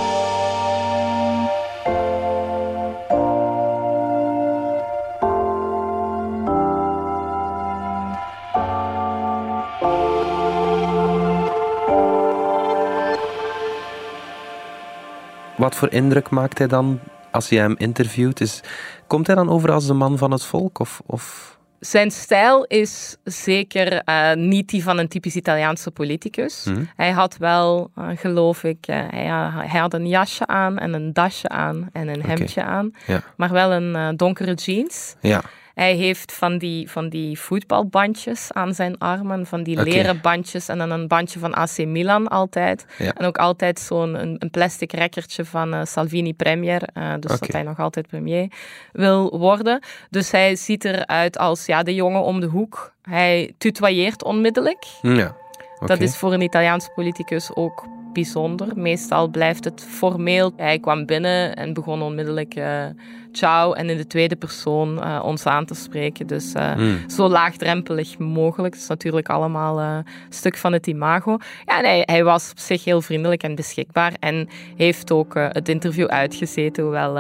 Wat 15.60 15.74
voor 15.74 15.92
indruk 15.92 16.30
maakt 16.30 16.58
hij 16.58 16.66
dan 16.66 17.00
als 17.30 17.48
je 17.48 17.58
hem 17.58 17.74
interviewt? 17.78 18.40
Is, 18.40 18.60
komt 19.06 19.26
hij 19.26 19.36
dan 19.36 19.48
over 19.48 19.72
als 19.72 19.86
de 19.86 19.92
man 19.92 20.18
van 20.18 20.30
het 20.30 20.44
volk? 20.44 20.78
Of, 20.78 21.02
of... 21.06 21.56
Zijn 21.80 22.10
stijl 22.10 22.64
is 22.64 23.16
zeker 23.24 24.02
eh, 24.02 24.32
niet 24.34 24.68
die 24.68 24.82
van 24.82 24.98
een 24.98 25.08
typisch 25.08 25.36
Italiaanse 25.36 25.90
politicus. 25.90 26.64
Mhm. 26.64 26.84
Hij 26.96 27.10
had 27.10 27.36
wel, 27.36 27.90
eh, 27.94 28.08
geloof 28.14 28.64
ik, 28.64 28.86
eh, 28.86 28.96
hij, 29.10 29.26
hij 29.68 29.80
had 29.80 29.94
een 29.94 30.08
jasje 30.08 30.46
aan 30.46 30.78
en 30.78 30.92
een 30.92 31.12
dasje 31.12 31.48
aan 31.48 31.88
en 31.92 32.08
een 32.08 32.22
hemdje 32.22 32.62
aan. 32.62 32.90
Ja. 33.06 33.22
Maar 33.36 33.50
wel 33.50 33.72
een 33.72 34.16
donkere 34.16 34.54
jeans. 34.54 35.14
Ja. 35.20 35.42
Hij 35.80 35.94
heeft 35.94 36.32
van 36.32 36.58
die, 36.58 36.90
van 36.90 37.08
die 37.08 37.38
voetbalbandjes 37.38 38.52
aan 38.52 38.74
zijn 38.74 38.98
armen, 38.98 39.46
van 39.46 39.62
die 39.62 39.82
leren 39.82 40.20
bandjes 40.20 40.68
en 40.68 40.78
dan 40.78 40.90
een 40.90 41.08
bandje 41.08 41.38
van 41.38 41.54
AC 41.54 41.78
Milan 41.78 42.28
altijd. 42.28 42.86
Ja. 42.98 43.12
En 43.14 43.26
ook 43.26 43.38
altijd 43.38 43.78
zo'n 43.78 44.14
een, 44.14 44.36
een 44.38 44.50
plastic 44.50 44.92
rekkertje 44.92 45.44
van 45.44 45.74
eh, 45.74 45.84
Salvini 45.84 46.34
premier, 46.34 46.82
eh, 46.92 47.12
dus 47.20 47.40
dat 47.40 47.52
hij 47.52 47.62
nog 47.62 47.78
altijd 47.78 48.06
premier 48.06 48.50
wil 48.92 49.38
worden. 49.38 49.82
Dus 50.10 50.30
hij 50.30 50.56
ziet 50.56 50.84
eruit 50.84 51.38
als 51.38 51.66
ja, 51.66 51.82
de 51.82 51.94
jongen 51.94 52.22
om 52.22 52.40
de 52.40 52.46
hoek. 52.46 52.92
Hij 53.02 53.54
tutoyeert 53.58 54.24
onmiddellijk. 54.24 54.84
Ja. 55.02 55.36
Dat 55.86 56.00
is 56.00 56.16
voor 56.16 56.32
een 56.32 56.42
Italiaans 56.42 56.88
politicus 56.94 57.54
ook 57.54 57.86
bijzonder. 58.12 58.68
Meestal 58.74 59.28
blijft 59.28 59.64
het 59.64 59.84
formeel. 59.88 60.52
Hij 60.56 60.78
kwam 60.78 61.06
binnen 61.06 61.56
en 61.56 61.72
begon 61.72 62.02
onmiddellijk 62.02 62.54
eh 62.54 62.84
ciao 63.32 63.72
en 63.72 63.90
in 63.90 63.96
de 63.96 64.06
tweede 64.06 64.36
persoon 64.36 65.02
eh, 65.02 65.20
ons 65.24 65.46
aan 65.46 65.64
te 65.64 65.74
spreken. 65.74 66.26
Dus 66.26 66.52
eh, 66.52 66.72
Hmm. 66.72 66.98
zo 67.10 67.28
laagdrempelig 67.28 68.18
mogelijk. 68.18 68.72
Dat 68.74 68.82
is 68.82 68.88
natuurlijk 68.88 69.28
allemaal 69.28 69.80
een 69.80 70.04
stuk 70.28 70.56
van 70.56 70.72
het 70.72 70.86
imago. 70.86 71.38
Ja, 71.64 71.78
en 71.78 71.84
hij, 71.84 72.02
hij 72.04 72.24
was 72.24 72.50
op 72.50 72.58
zich 72.58 72.84
heel 72.84 73.02
vriendelijk 73.02 73.42
en 73.42 73.54
beschikbaar 73.54 74.12
en 74.20 74.48
heeft 74.76 75.12
ook 75.12 75.34
het 75.34 75.68
interview 75.68 76.06
uitgezeten, 76.06 76.82
hoewel 76.82 77.18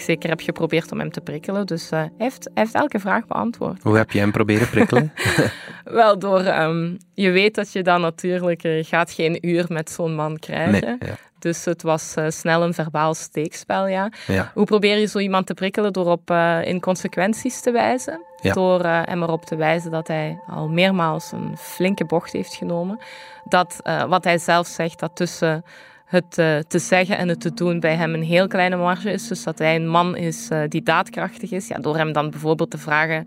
ik 0.00 0.06
zeker 0.06 0.28
heb 0.28 0.40
geprobeerd 0.40 0.92
om 0.92 0.98
hem 0.98 1.10
te 1.10 1.20
prikkelen. 1.20 1.66
Dus 1.66 1.90
eh, 1.90 1.98
hij, 1.98 2.10
heeft, 2.18 2.44
hij 2.44 2.62
heeft 2.62 2.74
elke 2.74 2.98
vraag 2.98 3.26
beantwoord. 3.26 3.82
Hoe 3.82 3.96
heb 3.96 4.10
je 4.10 4.18
hem 4.18 4.32
proberen 4.32 4.68
prikkelen? 4.70 5.12
Wel 5.84 6.18
door, 6.18 6.40
ehm, 6.40 6.96
je 7.14 7.30
weet 7.30 7.54
dat 7.54 7.72
je 7.72 7.82
dan 7.82 8.00
natuurlijk, 8.00 8.62
eh, 8.62 8.84
gaat 8.84 9.12
geen 9.12 9.38
uur 9.48 9.64
met 9.68 9.90
zo'n 9.90 10.14
man 10.14 10.38
krijgen. 10.38 10.98
Nee. 10.98 11.10
Ja. 11.10 11.14
Dus 11.38 11.64
het 11.64 11.82
was 11.82 12.14
eh, 12.14 12.24
snel 12.28 12.62
een 12.62 12.74
verbaal 12.74 13.14
steekspel, 13.14 13.86
ja. 13.86 14.12
Ja. 14.26 14.50
Hoe 14.54 14.64
probeer 14.64 14.98
je 14.98 15.06
zo 15.06 15.18
iemand 15.18 15.46
te 15.46 15.54
prikkelen? 15.54 15.92
Door 15.92 16.06
op 16.06 16.30
eh, 16.30 16.58
inconsequenties 16.64 17.60
te 17.60 17.70
wijzen. 17.70 18.20
Ja. 18.42 18.52
Door 18.52 18.84
hem 18.84 19.22
erop 19.22 19.44
te 19.44 19.56
wijzen 19.56 19.90
dat 19.90 20.08
hij 20.08 20.40
al 20.46 20.68
meermaals 20.68 21.32
een 21.32 21.56
flinke 21.56 22.04
bocht 22.04 22.32
heeft 22.32 22.54
genomen. 22.54 22.98
Dat, 23.44 23.76
wat 24.08 24.24
hij 24.24 24.38
zelf 24.38 24.66
zegt, 24.66 24.98
dat 24.98 25.16
tussen 25.16 25.64
het 26.10 26.38
eh, 26.38 26.58
te 26.58 26.78
zeggen 26.78 27.18
en 27.18 27.28
het 27.28 27.40
te 27.40 27.54
doen 27.54 27.80
bij 27.80 27.94
hem 27.94 28.14
een 28.14 28.22
heel 28.22 28.46
kleine 28.46 28.76
marge 28.76 29.10
is. 29.12 29.28
Dus 29.28 29.42
dat 29.44 29.58
hij 29.58 29.76
een 29.76 29.88
man 29.88 30.16
is 30.16 30.48
eh, 30.48 30.60
die 30.68 30.82
daadkrachtig 30.82 31.50
is. 31.50 31.68
Ja, 31.68 31.78
door 31.78 31.96
hem 31.96 32.12
dan 32.12 32.30
bijvoorbeeld 32.30 32.70
te 32.70 32.78
vragen... 32.78 33.24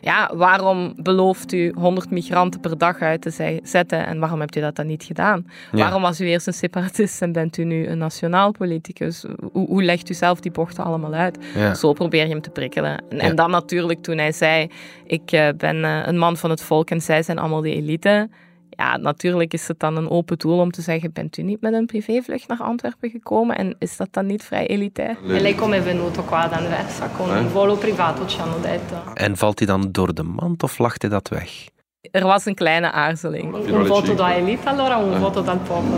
Ja, 0.00 0.30
waarom 0.34 0.92
belooft 0.96 1.52
u 1.52 1.72
100 1.78 2.10
migranten 2.10 2.60
per 2.60 2.78
dag 2.78 3.00
uit 3.00 3.20
te 3.22 3.30
ze- 3.30 3.60
zetten 3.62 4.06
en 4.06 4.18
waarom 4.18 4.40
hebt 4.40 4.56
u 4.56 4.60
dat 4.60 4.76
dan 4.76 4.86
niet 4.86 5.02
gedaan? 5.04 5.46
Ja. 5.72 5.78
Waarom 5.78 6.02
was 6.02 6.20
u 6.20 6.26
eerst 6.26 6.46
een 6.46 6.52
separatist 6.52 7.22
en 7.22 7.32
bent 7.32 7.56
u 7.58 7.64
nu 7.64 7.86
een 7.86 7.98
nationaal 7.98 8.52
politicus? 8.52 9.24
Hoe, 9.52 9.66
hoe 9.66 9.82
legt 9.82 10.10
u 10.10 10.14
zelf 10.14 10.40
die 10.40 10.50
bochten 10.52 10.84
allemaal 10.84 11.14
uit? 11.14 11.38
Ja. 11.54 11.74
Zo 11.74 11.92
probeer 11.92 12.22
je 12.22 12.28
hem 12.30 12.40
te 12.42 12.50
prikkelen. 12.50 13.02
En, 13.08 13.16
Ja. 13.16 13.22
en 13.22 13.36
dan 13.36 13.50
natuurlijk 13.50 14.02
toen 14.02 14.18
hij 14.18 14.32
zei, 14.32 14.70
ik 15.06 15.32
eh, 15.32 15.48
ben 15.56 15.84
een 15.84 16.18
man 16.18 16.36
van 16.36 16.50
het 16.50 16.62
volk 16.62 16.90
en 16.90 17.00
zij 17.00 17.22
zijn 17.22 17.38
allemaal 17.38 17.60
de 17.62 17.74
elite. 17.74 18.28
Ja, 18.76 18.96
natuurlijk 18.96 19.52
is 19.52 19.68
het 19.68 19.78
dan 19.80 19.96
een 19.96 20.10
open 20.10 20.38
doel 20.38 20.58
om 20.58 20.70
te 20.70 20.80
zeggen, 20.82 21.12
bent 21.12 21.36
u 21.38 21.42
niet 21.42 21.60
met 21.60 21.72
een 21.72 21.86
privévlucht 21.86 22.48
naar 22.48 22.60
Antwerpen 22.60 23.10
gekomen? 23.10 23.56
En 23.56 23.76
is 23.78 23.96
dat 23.96 24.08
dan 24.10 24.26
niet 24.26 24.42
vrij 24.44 24.66
elitair? 24.66 25.16
Le- 25.22 25.36
E 25.36 25.40
lei 25.40 25.54
come 25.54 25.76
è 25.76 25.82
venuto 25.82 26.22
qua 26.22 26.42
ad 26.42 26.52
Anversa? 26.52 27.08
Con 27.16 27.30
un 27.30 27.48
volo 27.48 27.76
privato, 27.76 28.26
ci 28.26 28.40
hanno 28.40 28.60
detto. 28.60 28.94
En 29.14 29.36
valt 29.36 29.58
hij 29.58 29.66
dan 29.68 29.88
door 29.92 30.14
de 30.14 30.22
mand 30.22 30.62
of 30.62 30.78
lacht 30.78 31.02
hij 31.02 31.10
dat 31.10 31.28
weg? 31.28 31.50
Er 32.10 32.24
was 32.24 32.44
een 32.44 32.54
kleine 32.54 32.90
aarzeling. 32.92 33.56
Fino 33.64 33.76
alle 33.78 34.02
cinque. 34.04 34.34
elite 34.34 34.68
allora 34.68 34.98
un 34.98 35.20
voto 35.20 35.42
dal 35.42 35.58
popolo? 35.58 35.96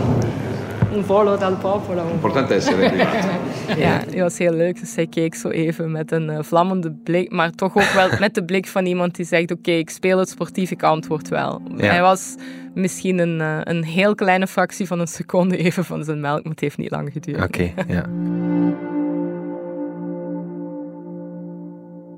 Un 0.93 1.03
volo 1.03 1.37
dal 1.37 1.55
popolo. 1.55 2.09
Importante 2.11 2.55
essere 2.55 2.87
arrivato. 2.87 3.27
ja, 3.77 4.03
die 4.09 4.21
was 4.21 4.37
heel 4.37 4.53
leuk. 4.53 4.79
Dus 4.79 4.95
hij 4.95 5.07
keek 5.07 5.35
zo 5.35 5.49
even 5.49 5.91
met 5.91 6.11
een 6.11 6.29
uh, 6.29 6.39
vlammende 6.41 6.91
blik, 6.91 7.31
maar 7.31 7.51
toch 7.51 7.77
ook 7.77 7.91
wel 7.91 8.09
met 8.19 8.33
de 8.33 8.45
blik 8.45 8.67
van 8.67 8.85
iemand 8.85 9.15
die 9.15 9.25
zegt: 9.25 9.51
Oké, 9.51 9.71
ik 9.71 9.89
speel 9.89 10.19
het 10.19 10.29
sportief, 10.29 10.71
ik 10.71 10.83
antwoord 10.83 11.27
wel. 11.27 11.61
Ja. 11.75 11.85
Hij 11.85 12.01
was 12.01 12.35
misschien 12.73 13.17
een, 13.17 13.39
uh, 13.39 13.59
een 13.63 13.83
heel 13.83 14.15
kleine 14.15 14.47
fractie 14.47 14.87
van 14.87 14.99
een 14.99 15.07
seconde 15.07 15.57
even 15.57 15.85
van 15.85 16.03
zijn 16.03 16.19
melk, 16.19 16.43
maar 16.43 16.51
het 16.51 16.61
heeft 16.61 16.77
niet 16.77 16.91
lang 16.91 17.11
geduurd. 17.11 17.43
Oké, 17.43 17.71
okay, 17.75 17.85
ja. 17.95 18.05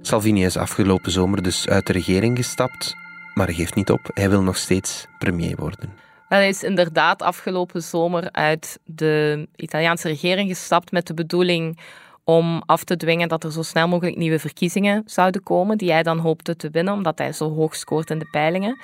Salvini 0.01 0.45
is 0.45 0.57
afgelopen 0.57 1.11
zomer 1.11 1.41
dus 1.41 1.69
uit 1.69 1.87
de 1.87 1.93
regering 1.93 2.37
gestapt, 2.37 2.95
maar 3.33 3.45
hij 3.45 3.55
geeft 3.55 3.75
niet 3.75 3.91
op. 3.91 4.09
Hij 4.13 4.29
wil 4.29 4.41
nog 4.41 4.57
steeds 4.57 5.07
premier 5.19 5.55
worden. 5.55 5.89
Hij 6.31 6.47
is 6.47 6.63
inderdaad 6.63 7.21
afgelopen 7.21 7.83
zomer 7.83 8.31
uit 8.31 8.79
de 8.85 9.47
Italiaanse 9.55 10.07
regering 10.07 10.50
gestapt 10.50 10.91
met 10.91 11.07
de 11.07 11.13
bedoeling 11.13 11.79
om 12.23 12.63
af 12.65 12.83
te 12.83 12.97
dwingen 12.97 13.27
dat 13.27 13.43
er 13.43 13.51
zo 13.51 13.61
snel 13.61 13.88
mogelijk 13.88 14.17
nieuwe 14.17 14.39
verkiezingen 14.39 15.03
zouden 15.05 15.43
komen, 15.43 15.77
die 15.77 15.91
hij 15.91 16.03
dan 16.03 16.17
hoopte 16.17 16.55
te 16.55 16.69
winnen, 16.69 16.93
omdat 16.93 17.17
hij 17.17 17.33
zo 17.33 17.53
hoog 17.53 17.75
scoort 17.75 18.09
in 18.09 18.19
de 18.19 18.27
peilingen 18.31 18.81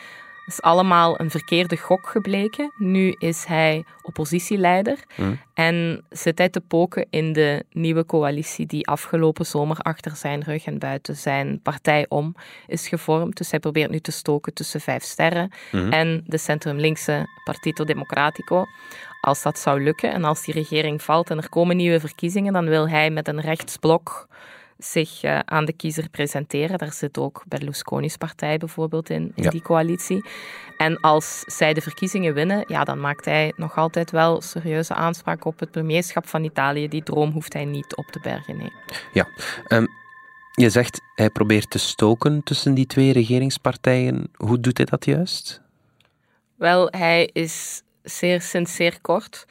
is 0.47 0.61
allemaal 0.61 1.19
een 1.19 1.31
verkeerde 1.31 1.77
gok 1.77 2.07
gebleken. 2.07 2.71
Nu 2.77 3.15
is 3.17 3.45
hij 3.45 3.83
oppositieleider 4.01 4.97
mm. 5.15 5.39
en 5.53 6.05
zit 6.09 6.37
hij 6.37 6.49
te 6.49 6.61
poken 6.61 7.05
in 7.09 7.33
de 7.33 7.65
nieuwe 7.71 8.05
coalitie 8.05 8.65
die 8.65 8.87
afgelopen 8.87 9.45
zomer 9.45 9.77
achter 9.77 10.15
zijn 10.15 10.43
rug 10.43 10.65
en 10.65 10.79
buiten 10.79 11.15
zijn 11.15 11.59
partij 11.61 12.05
om 12.09 12.35
is 12.67 12.87
gevormd. 12.87 13.37
Dus 13.37 13.51
hij 13.51 13.59
probeert 13.59 13.91
nu 13.91 13.99
te 13.99 14.11
stoken 14.11 14.53
tussen 14.53 14.81
Vijf 14.81 15.03
Sterren 15.03 15.51
mm. 15.71 15.91
en 15.91 16.23
de 16.25 16.37
centrum-linkse 16.37 17.25
Partito 17.43 17.83
Democratico. 17.83 18.65
Als 19.21 19.41
dat 19.41 19.59
zou 19.59 19.83
lukken 19.83 20.13
en 20.13 20.23
als 20.23 20.45
die 20.45 20.53
regering 20.53 21.01
valt 21.01 21.29
en 21.29 21.37
er 21.37 21.49
komen 21.49 21.77
nieuwe 21.77 21.99
verkiezingen, 21.99 22.53
dan 22.53 22.65
wil 22.65 22.89
hij 22.89 23.09
met 23.09 23.27
een 23.27 23.41
rechtsblok 23.41 24.27
zich 24.77 25.23
uh, 25.23 25.39
aan 25.39 25.65
de 25.65 25.73
kiezer 25.73 26.09
presenteren. 26.09 26.77
Daar 26.77 26.93
zit 26.93 27.17
ook 27.17 27.43
Berlusconi's 27.47 28.17
partij 28.17 28.57
bijvoorbeeld 28.57 29.09
in, 29.09 29.31
in 29.35 29.49
die 29.49 29.61
coalitie. 29.61 30.25
En 30.77 30.99
als 30.99 31.43
zij 31.45 31.73
de 31.73 31.81
verkiezingen 31.81 32.33
winnen, 32.33 32.63
ja, 32.67 32.83
dan 32.83 32.99
maakt 32.99 33.25
hij 33.25 33.53
nog 33.55 33.77
altijd 33.77 34.11
wel 34.11 34.41
serieuze 34.41 34.93
aanspraak 34.93 35.45
op 35.45 35.59
het 35.59 35.71
premierschap 35.71 36.27
van 36.27 36.43
Italië. 36.43 36.87
Die 36.87 37.03
droom 37.03 37.31
hoeft 37.31 37.53
hij 37.53 37.65
niet 37.65 37.95
op 37.95 38.05
te 38.05 38.19
bergen, 38.19 38.57
nee. 38.57 38.71
Ja, 39.13 39.27
um, 39.67 39.87
je 40.51 40.69
zegt 40.69 41.01
hij 41.15 41.29
probeert 41.29 41.69
te 41.69 41.79
stoken 41.79 42.43
tussen 42.43 42.73
die 42.73 42.85
twee 42.85 43.13
regeringspartijen. 43.13 44.31
Hoe 44.35 44.59
doet 44.59 44.77
hij 44.77 44.85
dat 44.85 45.05
juist? 45.05 45.61
Wel, 46.55 46.87
hij 46.91 47.29
is 47.33 47.81
zeer, 48.03 48.41
sinds 48.41 48.75
zeer 48.75 49.01
kort 49.01 49.45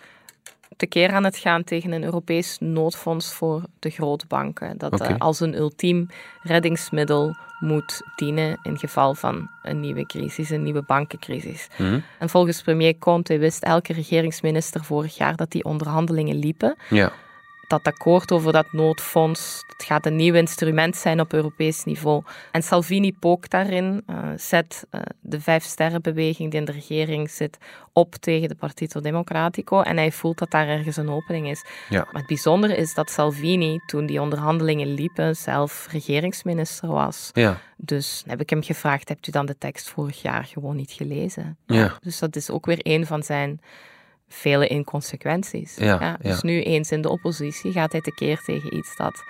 tekeer 0.77 1.13
aan 1.13 1.25
het 1.25 1.37
gaan 1.37 1.65
tegen 1.65 1.93
een 1.93 2.05
Europees 2.05 2.57
noodfonds 2.61 3.33
voor 3.33 3.63
de 3.79 3.91
grote 3.91 4.27
banken. 4.27 4.79
Dat 4.79 4.93
okay. 4.93 5.11
uh, 5.11 5.19
als 5.19 5.41
een 5.41 5.55
ultiem 5.55 6.09
reddingsmiddel 6.43 7.37
moet 7.59 8.03
dienen 8.17 8.59
in 8.63 8.79
geval 8.79 9.15
van 9.15 9.51
een 9.63 9.81
nieuwe 9.81 10.07
crisis, 10.07 10.51
een 10.51 10.63
nieuwe 10.63 10.83
bankencrisis. 10.83 11.69
Mm. 11.77 12.03
En 12.19 12.29
volgens 12.29 12.63
premier 12.63 12.99
Conte 12.99 13.39
wist 13.39 13.63
elke 13.63 13.93
regeringsminister 13.93 14.85
vorig 14.85 15.17
jaar 15.17 15.37
dat 15.37 15.51
die 15.51 15.65
onderhandelingen 15.65 16.39
liepen. 16.39 16.77
Ja 16.91 17.13
dat 17.69 17.85
akkoord 17.85 18.33
over 18.33 18.53
dat 18.53 18.73
noodfonds, 18.73 19.65
het 19.77 19.87
gaat 19.87 20.07
een 20.07 20.17
nieuw 20.17 20.35
instrument 20.35 20.97
zijn 20.97 21.21
op 21.21 21.33
Europees 21.33 21.85
niveau. 21.85 22.23
En 22.53 22.63
Salvini 22.63 23.13
pookt 23.13 23.51
daarin, 23.51 24.03
uh, 24.11 24.19
zet 24.37 24.87
uh, 24.91 25.01
de 25.21 25.41
vijf 25.41 25.65
sterrenbeweging 25.65 26.51
die 26.51 26.61
in 26.61 26.67
de 26.67 26.73
regering 26.73 27.31
zit 27.31 27.59
op 27.93 28.15
tegen 28.15 28.49
de 28.49 28.55
Partito 28.55 29.01
Democratico 29.01 29.81
en 29.81 29.97
hij 29.97 30.13
voelt 30.13 30.39
dat 30.39 30.51
daar 30.51 30.69
ergens 30.69 30.97
een 30.97 31.11
opening 31.11 31.49
is. 31.49 31.65
Ja. 31.89 32.05
Maar 32.05 32.21
het 32.21 32.27
bijzondere 32.27 32.77
is 32.77 32.95
dat 32.95 33.11
Salvini, 33.11 33.81
toen 33.87 34.07
die 34.07 34.21
onderhandelingen 34.21 34.95
liepen, 34.95 35.37
zelf 35.37 35.87
regeringsminister 35.91 36.89
was. 36.89 37.31
Ja. 37.33 37.59
Dus 37.77 38.23
heb 38.27 38.41
ik 38.41 38.51
hem 38.51 38.63
gevraagd, 38.63 39.09
hebt 39.09 39.27
u 39.27 39.31
dan 39.31 39.47
de 39.47 39.59
tekst 39.59 39.91
vorig 39.91 40.23
jaar 40.23 40.45
gewoon 40.45 40.77
niet 40.77 40.93
gelezen? 40.93 41.57
Ja. 41.67 41.99
Dus 42.01 42.19
dat 42.19 42.37
is 42.37 42.51
ook 42.51 42.67
weer 42.67 42.81
een 42.83 43.07
van 43.07 43.23
zijn 43.23 43.61
vele 44.29 44.67
inconsequenties. 44.67 45.77
Ja, 45.77 46.19
dus 46.23 46.43
nu 46.43 46.63
eens 46.63 46.91
in 46.91 47.03
de 47.03 47.09
oppositie 47.09 47.73
gaat 47.73 47.93
hij 47.93 48.01
tekeer 48.01 48.43
tegen 48.45 48.77
iets 48.77 48.97
dat 48.97 49.25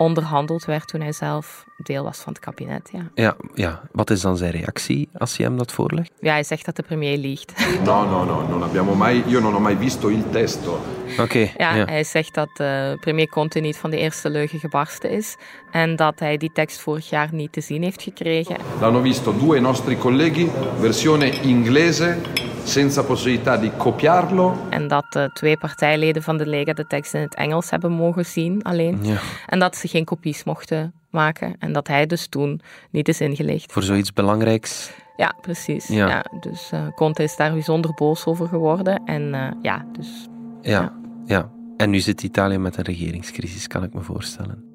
onderhandeld 0.00 0.64
werd 0.64 0.88
toen 0.88 1.00
hij 1.00 1.12
zelf 1.12 1.64
deel 1.76 2.04
was 2.04 2.18
van 2.18 2.32
het 2.32 2.42
kabinet. 2.42 2.90
Ja. 2.92 3.10
Ja, 3.14 3.36
ja. 3.54 3.80
Wat 3.92 4.10
is 4.10 4.20
dan 4.20 4.36
zijn 4.36 4.50
reactie 4.50 5.08
als 5.18 5.36
je 5.36 5.42
hem 5.42 5.58
dat 5.58 5.72
voorlegt? 5.72 6.10
Ja, 6.20 6.32
hij 6.32 6.44
zegt 6.44 6.64
dat 6.64 6.76
de 6.76 6.82
premier 6.82 7.16
liegt. 7.18 7.52
No, 7.84 8.04
no, 8.04 8.24
no, 8.24 8.46
non 8.48 8.62
abbiamo 8.62 8.94
mai, 8.94 9.22
io 9.26 9.40
non 9.40 9.52
ho 9.52 9.60
mai 9.60 9.76
visto 9.76 10.08
il 10.08 10.24
testo. 10.30 10.80
Oké. 11.18 11.50
ja, 11.56 11.74
ja, 11.74 11.84
hij 11.84 12.04
zegt 12.04 12.34
dat 12.34 12.48
uh, 12.60 12.92
premier 13.00 13.28
Conte 13.28 13.58
niet 13.58 13.76
van 13.76 13.90
de 13.90 13.96
eerste 13.96 14.30
leugen 14.30 14.58
gebarsten 14.58 15.10
is 15.10 15.36
en 15.70 15.96
dat 15.96 16.18
hij 16.18 16.36
die 16.36 16.50
tekst 16.52 16.80
vorig 16.80 17.10
jaar 17.10 17.28
niet 17.32 17.52
te 17.52 17.60
zien 17.60 17.82
heeft 17.82 18.02
gekregen. 18.02 18.56
L'hanno 18.80 19.00
visto 19.00 19.38
due 19.38 19.60
nostri 19.60 19.98
colleghi, 19.98 20.50
versione 20.78 21.40
inglese 21.40 22.16
senza 22.64 23.02
possibilità 23.02 23.56
di 23.56 23.70
copiarlo. 23.76 24.56
En 24.70 24.88
dat 24.88 25.16
uh, 25.16 25.24
twee 25.24 25.56
partijleden 25.56 26.22
van 26.22 26.36
de 26.36 26.46
Lega 26.46 26.72
de 26.72 26.86
tekst 26.86 27.14
in 27.14 27.20
het 27.20 27.34
Engels 27.34 27.70
hebben 27.70 27.92
mogen 27.92 28.26
zien 28.26 28.62
alleen. 28.62 28.98
Ja. 29.02 29.18
En 29.46 29.58
dat 29.58 29.76
ze 29.76 29.88
geen 29.88 30.04
kopies 30.04 30.44
mochten 30.44 30.92
maken. 31.10 31.54
En 31.58 31.72
dat 31.72 31.88
hij 31.88 32.06
dus 32.06 32.26
toen 32.26 32.60
niet 32.90 33.08
is 33.08 33.20
ingelicht. 33.20 33.72
Voor 33.72 33.82
zoiets 33.82 34.12
belangrijks? 34.12 34.92
Ja, 35.16 35.34
precies. 35.40 35.88
Ja. 35.88 36.08
ja 36.08 36.24
dus 36.40 36.70
uh, 36.74 36.88
Conte 36.94 37.22
is 37.22 37.36
daar 37.36 37.52
bijzonder 37.52 37.94
boos 37.94 38.24
over 38.26 38.48
geworden. 38.48 39.02
En 39.04 39.22
uh, 39.22 39.50
ja, 39.62 39.84
dus... 39.92 40.28
Ja, 40.60 40.70
ja, 40.70 40.92
ja. 41.24 41.50
En 41.76 41.90
nu 41.90 42.00
zit 42.00 42.22
Italië 42.22 42.58
met 42.58 42.76
een 42.76 42.84
regeringscrisis, 42.84 43.66
kan 43.66 43.82
ik 43.82 43.94
me 43.94 44.00
voorstellen. 44.00 44.69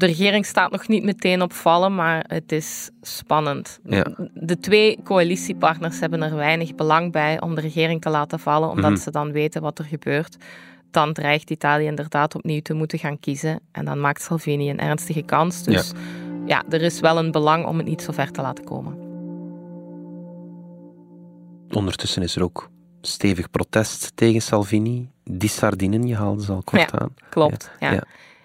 De 0.00 0.06
regering 0.06 0.46
staat 0.46 0.70
nog 0.70 0.88
niet 0.88 1.02
meteen 1.02 1.42
op 1.42 1.52
vallen, 1.52 1.94
maar 1.94 2.24
het 2.28 2.52
is 2.52 2.90
spannend. 3.02 3.80
Ja. 3.84 4.06
De 4.34 4.58
twee 4.58 4.98
coalitiepartners 5.04 6.00
hebben 6.00 6.22
er 6.22 6.34
weinig 6.34 6.74
belang 6.74 7.12
bij 7.12 7.40
om 7.40 7.54
de 7.54 7.60
regering 7.60 8.00
te 8.00 8.10
laten 8.10 8.38
vallen, 8.38 8.68
omdat 8.68 8.90
mhm. 8.90 9.00
ze 9.00 9.10
dan 9.10 9.32
weten 9.32 9.62
wat 9.62 9.78
er 9.78 9.84
gebeurt. 9.84 10.36
Dan 10.90 11.12
dreigt 11.12 11.50
Italië 11.50 11.86
inderdaad 11.86 12.34
opnieuw 12.34 12.60
te 12.60 12.74
moeten 12.74 12.98
gaan 12.98 13.18
kiezen. 13.18 13.60
En 13.72 13.84
dan 13.84 14.00
maakt 14.00 14.22
Salvini 14.22 14.70
een 14.70 14.78
ernstige 14.78 15.22
kans. 15.22 15.62
Dus 15.62 15.90
ja, 15.90 15.98
ja 16.46 16.64
er 16.70 16.82
is 16.82 17.00
wel 17.00 17.18
een 17.18 17.30
belang 17.30 17.66
om 17.66 17.76
het 17.76 17.86
niet 17.86 18.02
zo 18.02 18.12
ver 18.12 18.30
te 18.30 18.42
laten 18.42 18.64
komen. 18.64 18.98
Ondertussen 21.70 22.22
is 22.22 22.36
er 22.36 22.42
ook 22.42 22.70
stevig 23.00 23.50
protest 23.50 24.12
tegen 24.14 24.42
Salvini. 24.42 25.10
Die 25.24 25.48
sardinen, 25.48 26.06
je 26.06 26.16
haalde 26.16 26.44
ze 26.44 26.52
al 26.52 26.62
kort 26.62 26.90
ja, 26.90 26.98
aan. 26.98 27.14
Klopt, 27.28 27.70
ja. 27.80 28.02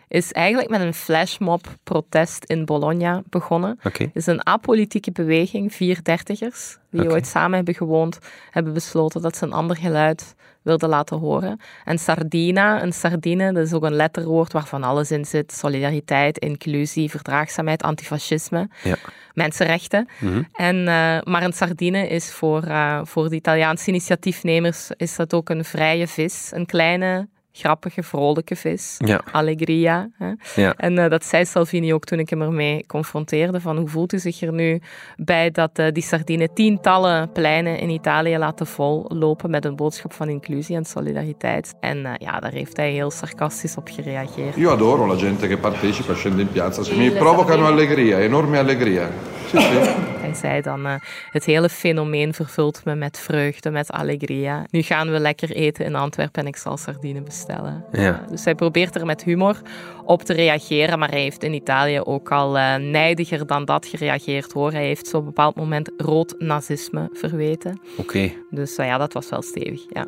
Is 0.07 0.31
eigenlijk 0.31 0.69
met 0.69 0.81
een 0.81 0.93
flashmob-protest 0.93 2.43
in 2.45 2.65
Bologna 2.65 3.23
begonnen. 3.29 3.79
Het 3.81 4.09
is 4.13 4.25
een 4.25 4.45
apolitieke 4.45 5.11
beweging, 5.11 5.73
vier 5.73 6.03
dertigers, 6.03 6.77
die 6.89 7.09
ooit 7.09 7.27
samen 7.27 7.55
hebben 7.55 7.73
gewoond, 7.75 8.19
hebben 8.49 8.73
besloten 8.73 9.21
dat 9.21 9.37
ze 9.37 9.45
een 9.45 9.53
ander 9.53 9.77
geluid 9.77 10.35
wilden 10.65 10.89
laten 10.89 11.17
horen. 11.17 11.59
En 11.83 11.97
sardina, 11.97 12.83
een 12.83 12.93
sardine, 12.93 13.53
dat 13.53 13.65
is 13.65 13.73
ook 13.73 13.83
een 13.83 13.95
letterwoord 13.95 14.51
waarvan 14.51 14.83
alles 14.83 15.11
in 15.11 15.25
zit. 15.25 15.51
Solidariteit, 15.51 16.37
inclusie, 16.37 17.09
verdraagzaamheid, 17.09 17.83
antifascisme, 17.83 18.69
ja. 18.83 18.95
mensenrechten. 19.33 20.07
Mhm. 20.19 20.43
en, 20.53 20.75
uh, 20.75 20.85
maar 21.23 21.43
een 21.43 21.53
sardine 21.53 22.07
is 22.07 22.33
voor, 22.33 22.65
uh, 22.67 22.99
voor 23.03 23.29
de 23.29 23.35
Italiaanse 23.35 23.89
initiatiefnemers 23.89 24.91
is 24.97 25.15
dat 25.15 25.33
ook 25.33 25.49
een 25.49 25.65
vrije 25.65 26.07
vis, 26.07 26.49
een 26.53 26.65
kleine 26.65 27.27
grappige, 27.57 28.03
vrolijke 28.03 28.55
vis. 28.55 28.95
Ja. 28.97 29.21
Allegria. 29.31 30.09
Hè? 30.17 30.31
Ja. 30.55 30.73
En 30.77 30.97
uh, 30.97 31.09
dat 31.09 31.25
zei 31.25 31.45
Salvini 31.45 31.93
ook 31.93 32.03
toen 32.03 32.19
ik 32.19 32.29
hem 32.29 32.41
ermee 32.41 32.85
confronteerde. 32.87 33.61
Van 33.61 33.77
hoe 33.77 33.87
voelt 33.87 34.13
u 34.13 34.19
zich 34.19 34.41
er 34.41 34.53
nu 34.53 34.81
bij 35.15 35.51
dat 35.51 35.79
uh, 35.79 35.85
die 35.91 36.03
sardine 36.03 36.53
tientallen 36.53 37.31
pleinen 37.31 37.79
in 37.79 37.89
Italië 37.89 38.37
laten 38.37 38.67
vollopen 38.67 39.49
met 39.49 39.65
een 39.65 39.75
boodschap 39.75 40.13
van 40.13 40.29
inclusie 40.29 40.75
en 40.75 40.85
solidariteit. 40.85 41.73
En 41.79 41.97
uh, 41.97 42.11
ja, 42.17 42.39
daar 42.39 42.51
heeft 42.51 42.77
hij 42.77 42.91
heel 42.91 43.11
sarcastisch 43.11 43.77
op 43.77 43.89
gereageerd. 43.91 44.55
Io 44.55 44.71
adoro 44.71 45.07
la 45.07 45.15
gente 45.15 45.47
che 45.47 45.57
partecipa, 45.57 46.13
scende 46.13 46.41
in 46.41 46.51
piazza. 46.51 46.95
Mi 46.95 47.11
provocano 47.11 47.65
allegria, 47.65 48.17
enorme 48.17 48.57
allegria. 48.57 49.09
Hij 50.25 50.33
zei 50.33 50.61
dan, 50.61 50.85
uh, 50.85 50.93
het 51.31 51.45
hele 51.45 51.69
fenomeen 51.69 52.33
vervult 52.33 52.85
me 52.85 52.95
met 52.95 53.19
vreugde, 53.19 53.71
met 53.71 53.91
allegria. 53.91 54.65
Nu 54.69 54.81
gaan 54.81 55.11
we 55.11 55.19
lekker 55.19 55.51
eten 55.51 55.85
in 55.85 55.95
Antwerpen 55.95 56.41
en 56.41 56.47
ik 56.47 56.55
zal 56.55 56.77
sardine 56.77 57.21
bestellen. 57.21 57.44
Ja. 57.91 58.25
dus 58.29 58.43
hij 58.45 58.55
probeert 58.55 58.95
er 58.95 59.05
met 59.05 59.23
humor 59.23 59.61
op 60.05 60.23
te 60.23 60.33
reageren, 60.33 60.99
maar 60.99 61.09
hij 61.09 61.21
heeft 61.21 61.43
in 61.43 61.53
Italië 61.53 61.99
ook 61.99 62.31
al 62.31 62.57
uh, 62.57 62.75
nijdiger 62.75 63.47
dan 63.47 63.65
dat 63.65 63.85
gereageerd 63.85 64.51
hoor. 64.51 64.71
Hij 64.71 64.85
heeft 64.85 65.07
zo 65.07 65.17
op 65.17 65.21
een 65.21 65.29
bepaald 65.29 65.55
moment 65.55 65.91
rood 65.97 66.35
nazisme 66.37 67.09
verweten. 67.13 67.79
Oké. 67.97 68.31
Dus 68.49 68.77
uh, 68.77 68.85
ja, 68.85 68.97
dat 68.97 69.13
was 69.13 69.29
wel 69.29 69.41
stevig, 69.41 69.85
ja. 69.89 70.07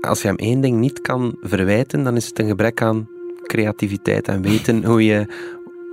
Als 0.00 0.22
je 0.22 0.28
hem 0.28 0.36
één 0.36 0.60
ding 0.60 0.78
niet 0.78 1.00
kan 1.00 1.36
verwijten, 1.40 2.04
dan 2.04 2.16
is 2.16 2.26
het 2.26 2.38
een 2.38 2.48
gebrek 2.48 2.82
aan 2.82 3.08
creativiteit 3.42 4.28
en 4.28 4.42
weten 4.42 4.84
hoe 4.84 5.04
je 5.04 5.26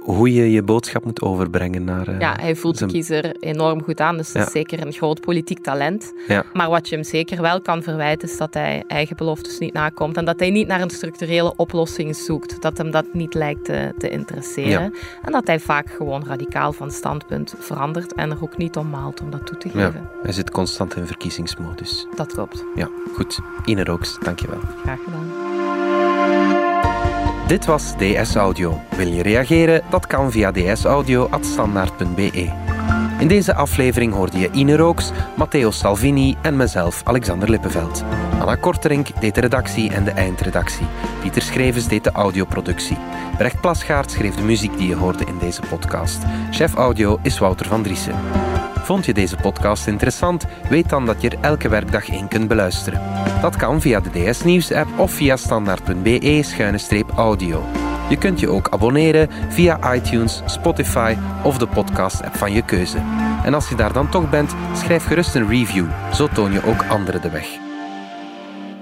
hoe 0.04 0.34
je 0.34 0.52
je 0.52 0.64
boodschap 0.64 1.06
moet 1.06 1.22
overbrengen 1.22 1.84
naar. 1.84 2.10
Uh, 2.10 2.20
ja, 2.20 2.36
hij 2.40 2.56
voelt 2.56 2.78
de 2.78 2.86
kiezer 2.86 3.36
enorm 3.40 3.84
goed 3.84 4.00
aan, 4.00 4.18
dus 4.18 4.32
dat 4.32 4.46
is 4.46 4.52
zeker 4.52 4.86
een 4.86 4.94
groot 4.94 5.22
politiek 5.22 5.60
talent. 5.60 6.14
Ja. 6.28 6.44
Maar 6.54 6.70
wat 6.70 6.90
je 6.90 6.96
hem 6.96 7.04
zeker 7.04 7.42
wel 7.42 7.62
kan 7.62 7.84
verwijten, 7.84 8.30
is 8.30 8.38
dat 8.38 8.54
hij 8.54 8.84
eigen 8.88 9.16
beloftes 9.16 9.58
niet 9.58 9.74
nakomt 9.74 10.18
en 10.18 10.26
dat 10.26 10.40
hij 10.40 10.50
niet 10.50 10.68
naar 10.68 10.82
een 10.82 10.90
structurele 10.90 11.54
oplossing 11.56 12.16
zoekt, 12.16 12.62
dat 12.62 12.78
hem 12.78 12.92
dat 12.92 13.06
niet 13.14 13.34
lijkt 13.34 13.66
te, 13.66 13.94
te 13.98 14.10
interesseren. 14.10 14.94
En 15.22 15.32
dat 15.32 15.48
hij 15.48 15.60
vaak 15.60 15.90
gewoon 15.90 16.24
radicaal 16.28 16.74
van 16.74 16.92
standpunt 16.92 17.54
verandert 17.60 18.14
en 18.14 18.32
er 18.32 18.38
ook 18.42 18.58
niet 18.58 18.76
om 18.76 18.90
maalt 18.90 19.22
om 19.22 19.32
dat 19.32 19.46
toe 19.46 19.58
te 19.58 19.70
geven. 19.70 20.10
Hij 20.22 20.34
zit 20.34 20.52
constant 20.52 20.96
in 20.96 21.06
verkiezingsmodus. 21.06 22.08
Dat 22.16 22.34
klopt. 22.34 22.64
Ja, 22.76 22.90
goed. 23.14 23.40
Ine 23.66 23.84
Rooks, 23.84 24.18
dankjewel. 24.24 24.60
Graag 24.84 25.00
gedaan. 25.04 25.53
Dit 27.48 27.66
was 27.66 27.94
DS 27.98 28.36
Audio. 28.36 28.80
Wil 28.96 29.08
je 29.08 29.22
reageren? 29.22 29.82
Dat 29.90 30.08
kan 30.08 30.32
via 30.32 30.52
dsaudio.standaard.be. 30.52 32.52
In 33.20 33.28
deze 33.28 33.54
aflevering 33.54 34.14
hoorde 34.14 34.40
je 34.40 34.50
Ine 34.52 34.76
Rooks, 34.76 35.12
Matteo 35.38 35.72
Salvini 35.72 36.36
en 36.42 36.56
mezelf, 36.56 37.02
Alexander 37.04 37.50
Lippenveld. 37.50 38.04
Anna 38.40 38.56
Korterink 38.56 39.08
deed 39.20 39.36
de 39.36 39.42
redactie 39.42 39.92
en 39.92 40.04
de 40.04 40.12
eindredactie. 40.12 40.86
Pieter 41.22 41.42
Schrevens 41.42 41.88
deed 41.88 42.04
de 42.04 42.12
audioproductie. 42.12 42.98
Brecht 43.38 43.62
Plasgaard 43.62 44.12
schreef 44.12 44.36
de 44.36 44.44
muziek 44.44 44.78
die 44.78 44.88
je 44.88 44.96
hoorde 44.96 45.26
in 45.26 45.38
deze 45.40 45.62
podcast. 45.70 46.24
Chef 46.52 46.74
audio 46.74 47.20
is 47.22 47.40
Wouter 47.40 47.68
van 47.68 47.84
Driessen. 47.84 48.16
Vond 48.84 49.06
je 49.06 49.14
deze 49.14 49.36
podcast 49.36 49.88
interessant? 49.88 50.46
Weet 50.70 50.90
dan 50.90 51.06
dat 51.06 51.22
je 51.22 51.30
er 51.30 51.38
elke 51.42 51.70
werkdag 51.70 52.10
in 52.10 52.28
kunt 52.28 52.48
beluisteren. 52.48 53.02
Dat 53.42 53.56
kan 53.56 53.82
via 53.82 54.00
de 54.00 54.10
DS 54.10 54.44
Nieuws 54.44 54.72
app 54.72 55.00
of 55.00 55.12
via 55.12 55.36
standaard.be-audio. 55.36 57.64
Je 58.10 58.18
kunt 58.18 58.40
je 58.40 58.50
ook 58.50 58.70
abonneren 58.70 59.30
via 59.50 59.94
iTunes, 59.94 60.42
Spotify 60.46 61.16
of 61.44 61.58
de 61.58 61.68
podcast-app 61.68 62.36
van 62.36 62.52
je 62.52 62.62
keuze. 62.62 62.98
En 63.44 63.54
als 63.54 63.70
je 63.70 63.76
daar 63.76 63.94
dan 63.94 64.10
toch 64.10 64.30
bent, 64.30 64.56
schrijf 64.76 65.06
gerust 65.06 65.36
een 65.36 65.50
review. 65.50 65.86
Zo 66.14 66.28
toon 66.28 66.52
je 66.52 66.66
ook 66.66 66.86
anderen 66.90 67.22
de 67.22 67.30
weg. 67.30 67.48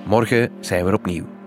Morgen 0.06 0.50
zijn 0.60 0.86
we 0.86 0.94
opnieuw. 0.94 1.41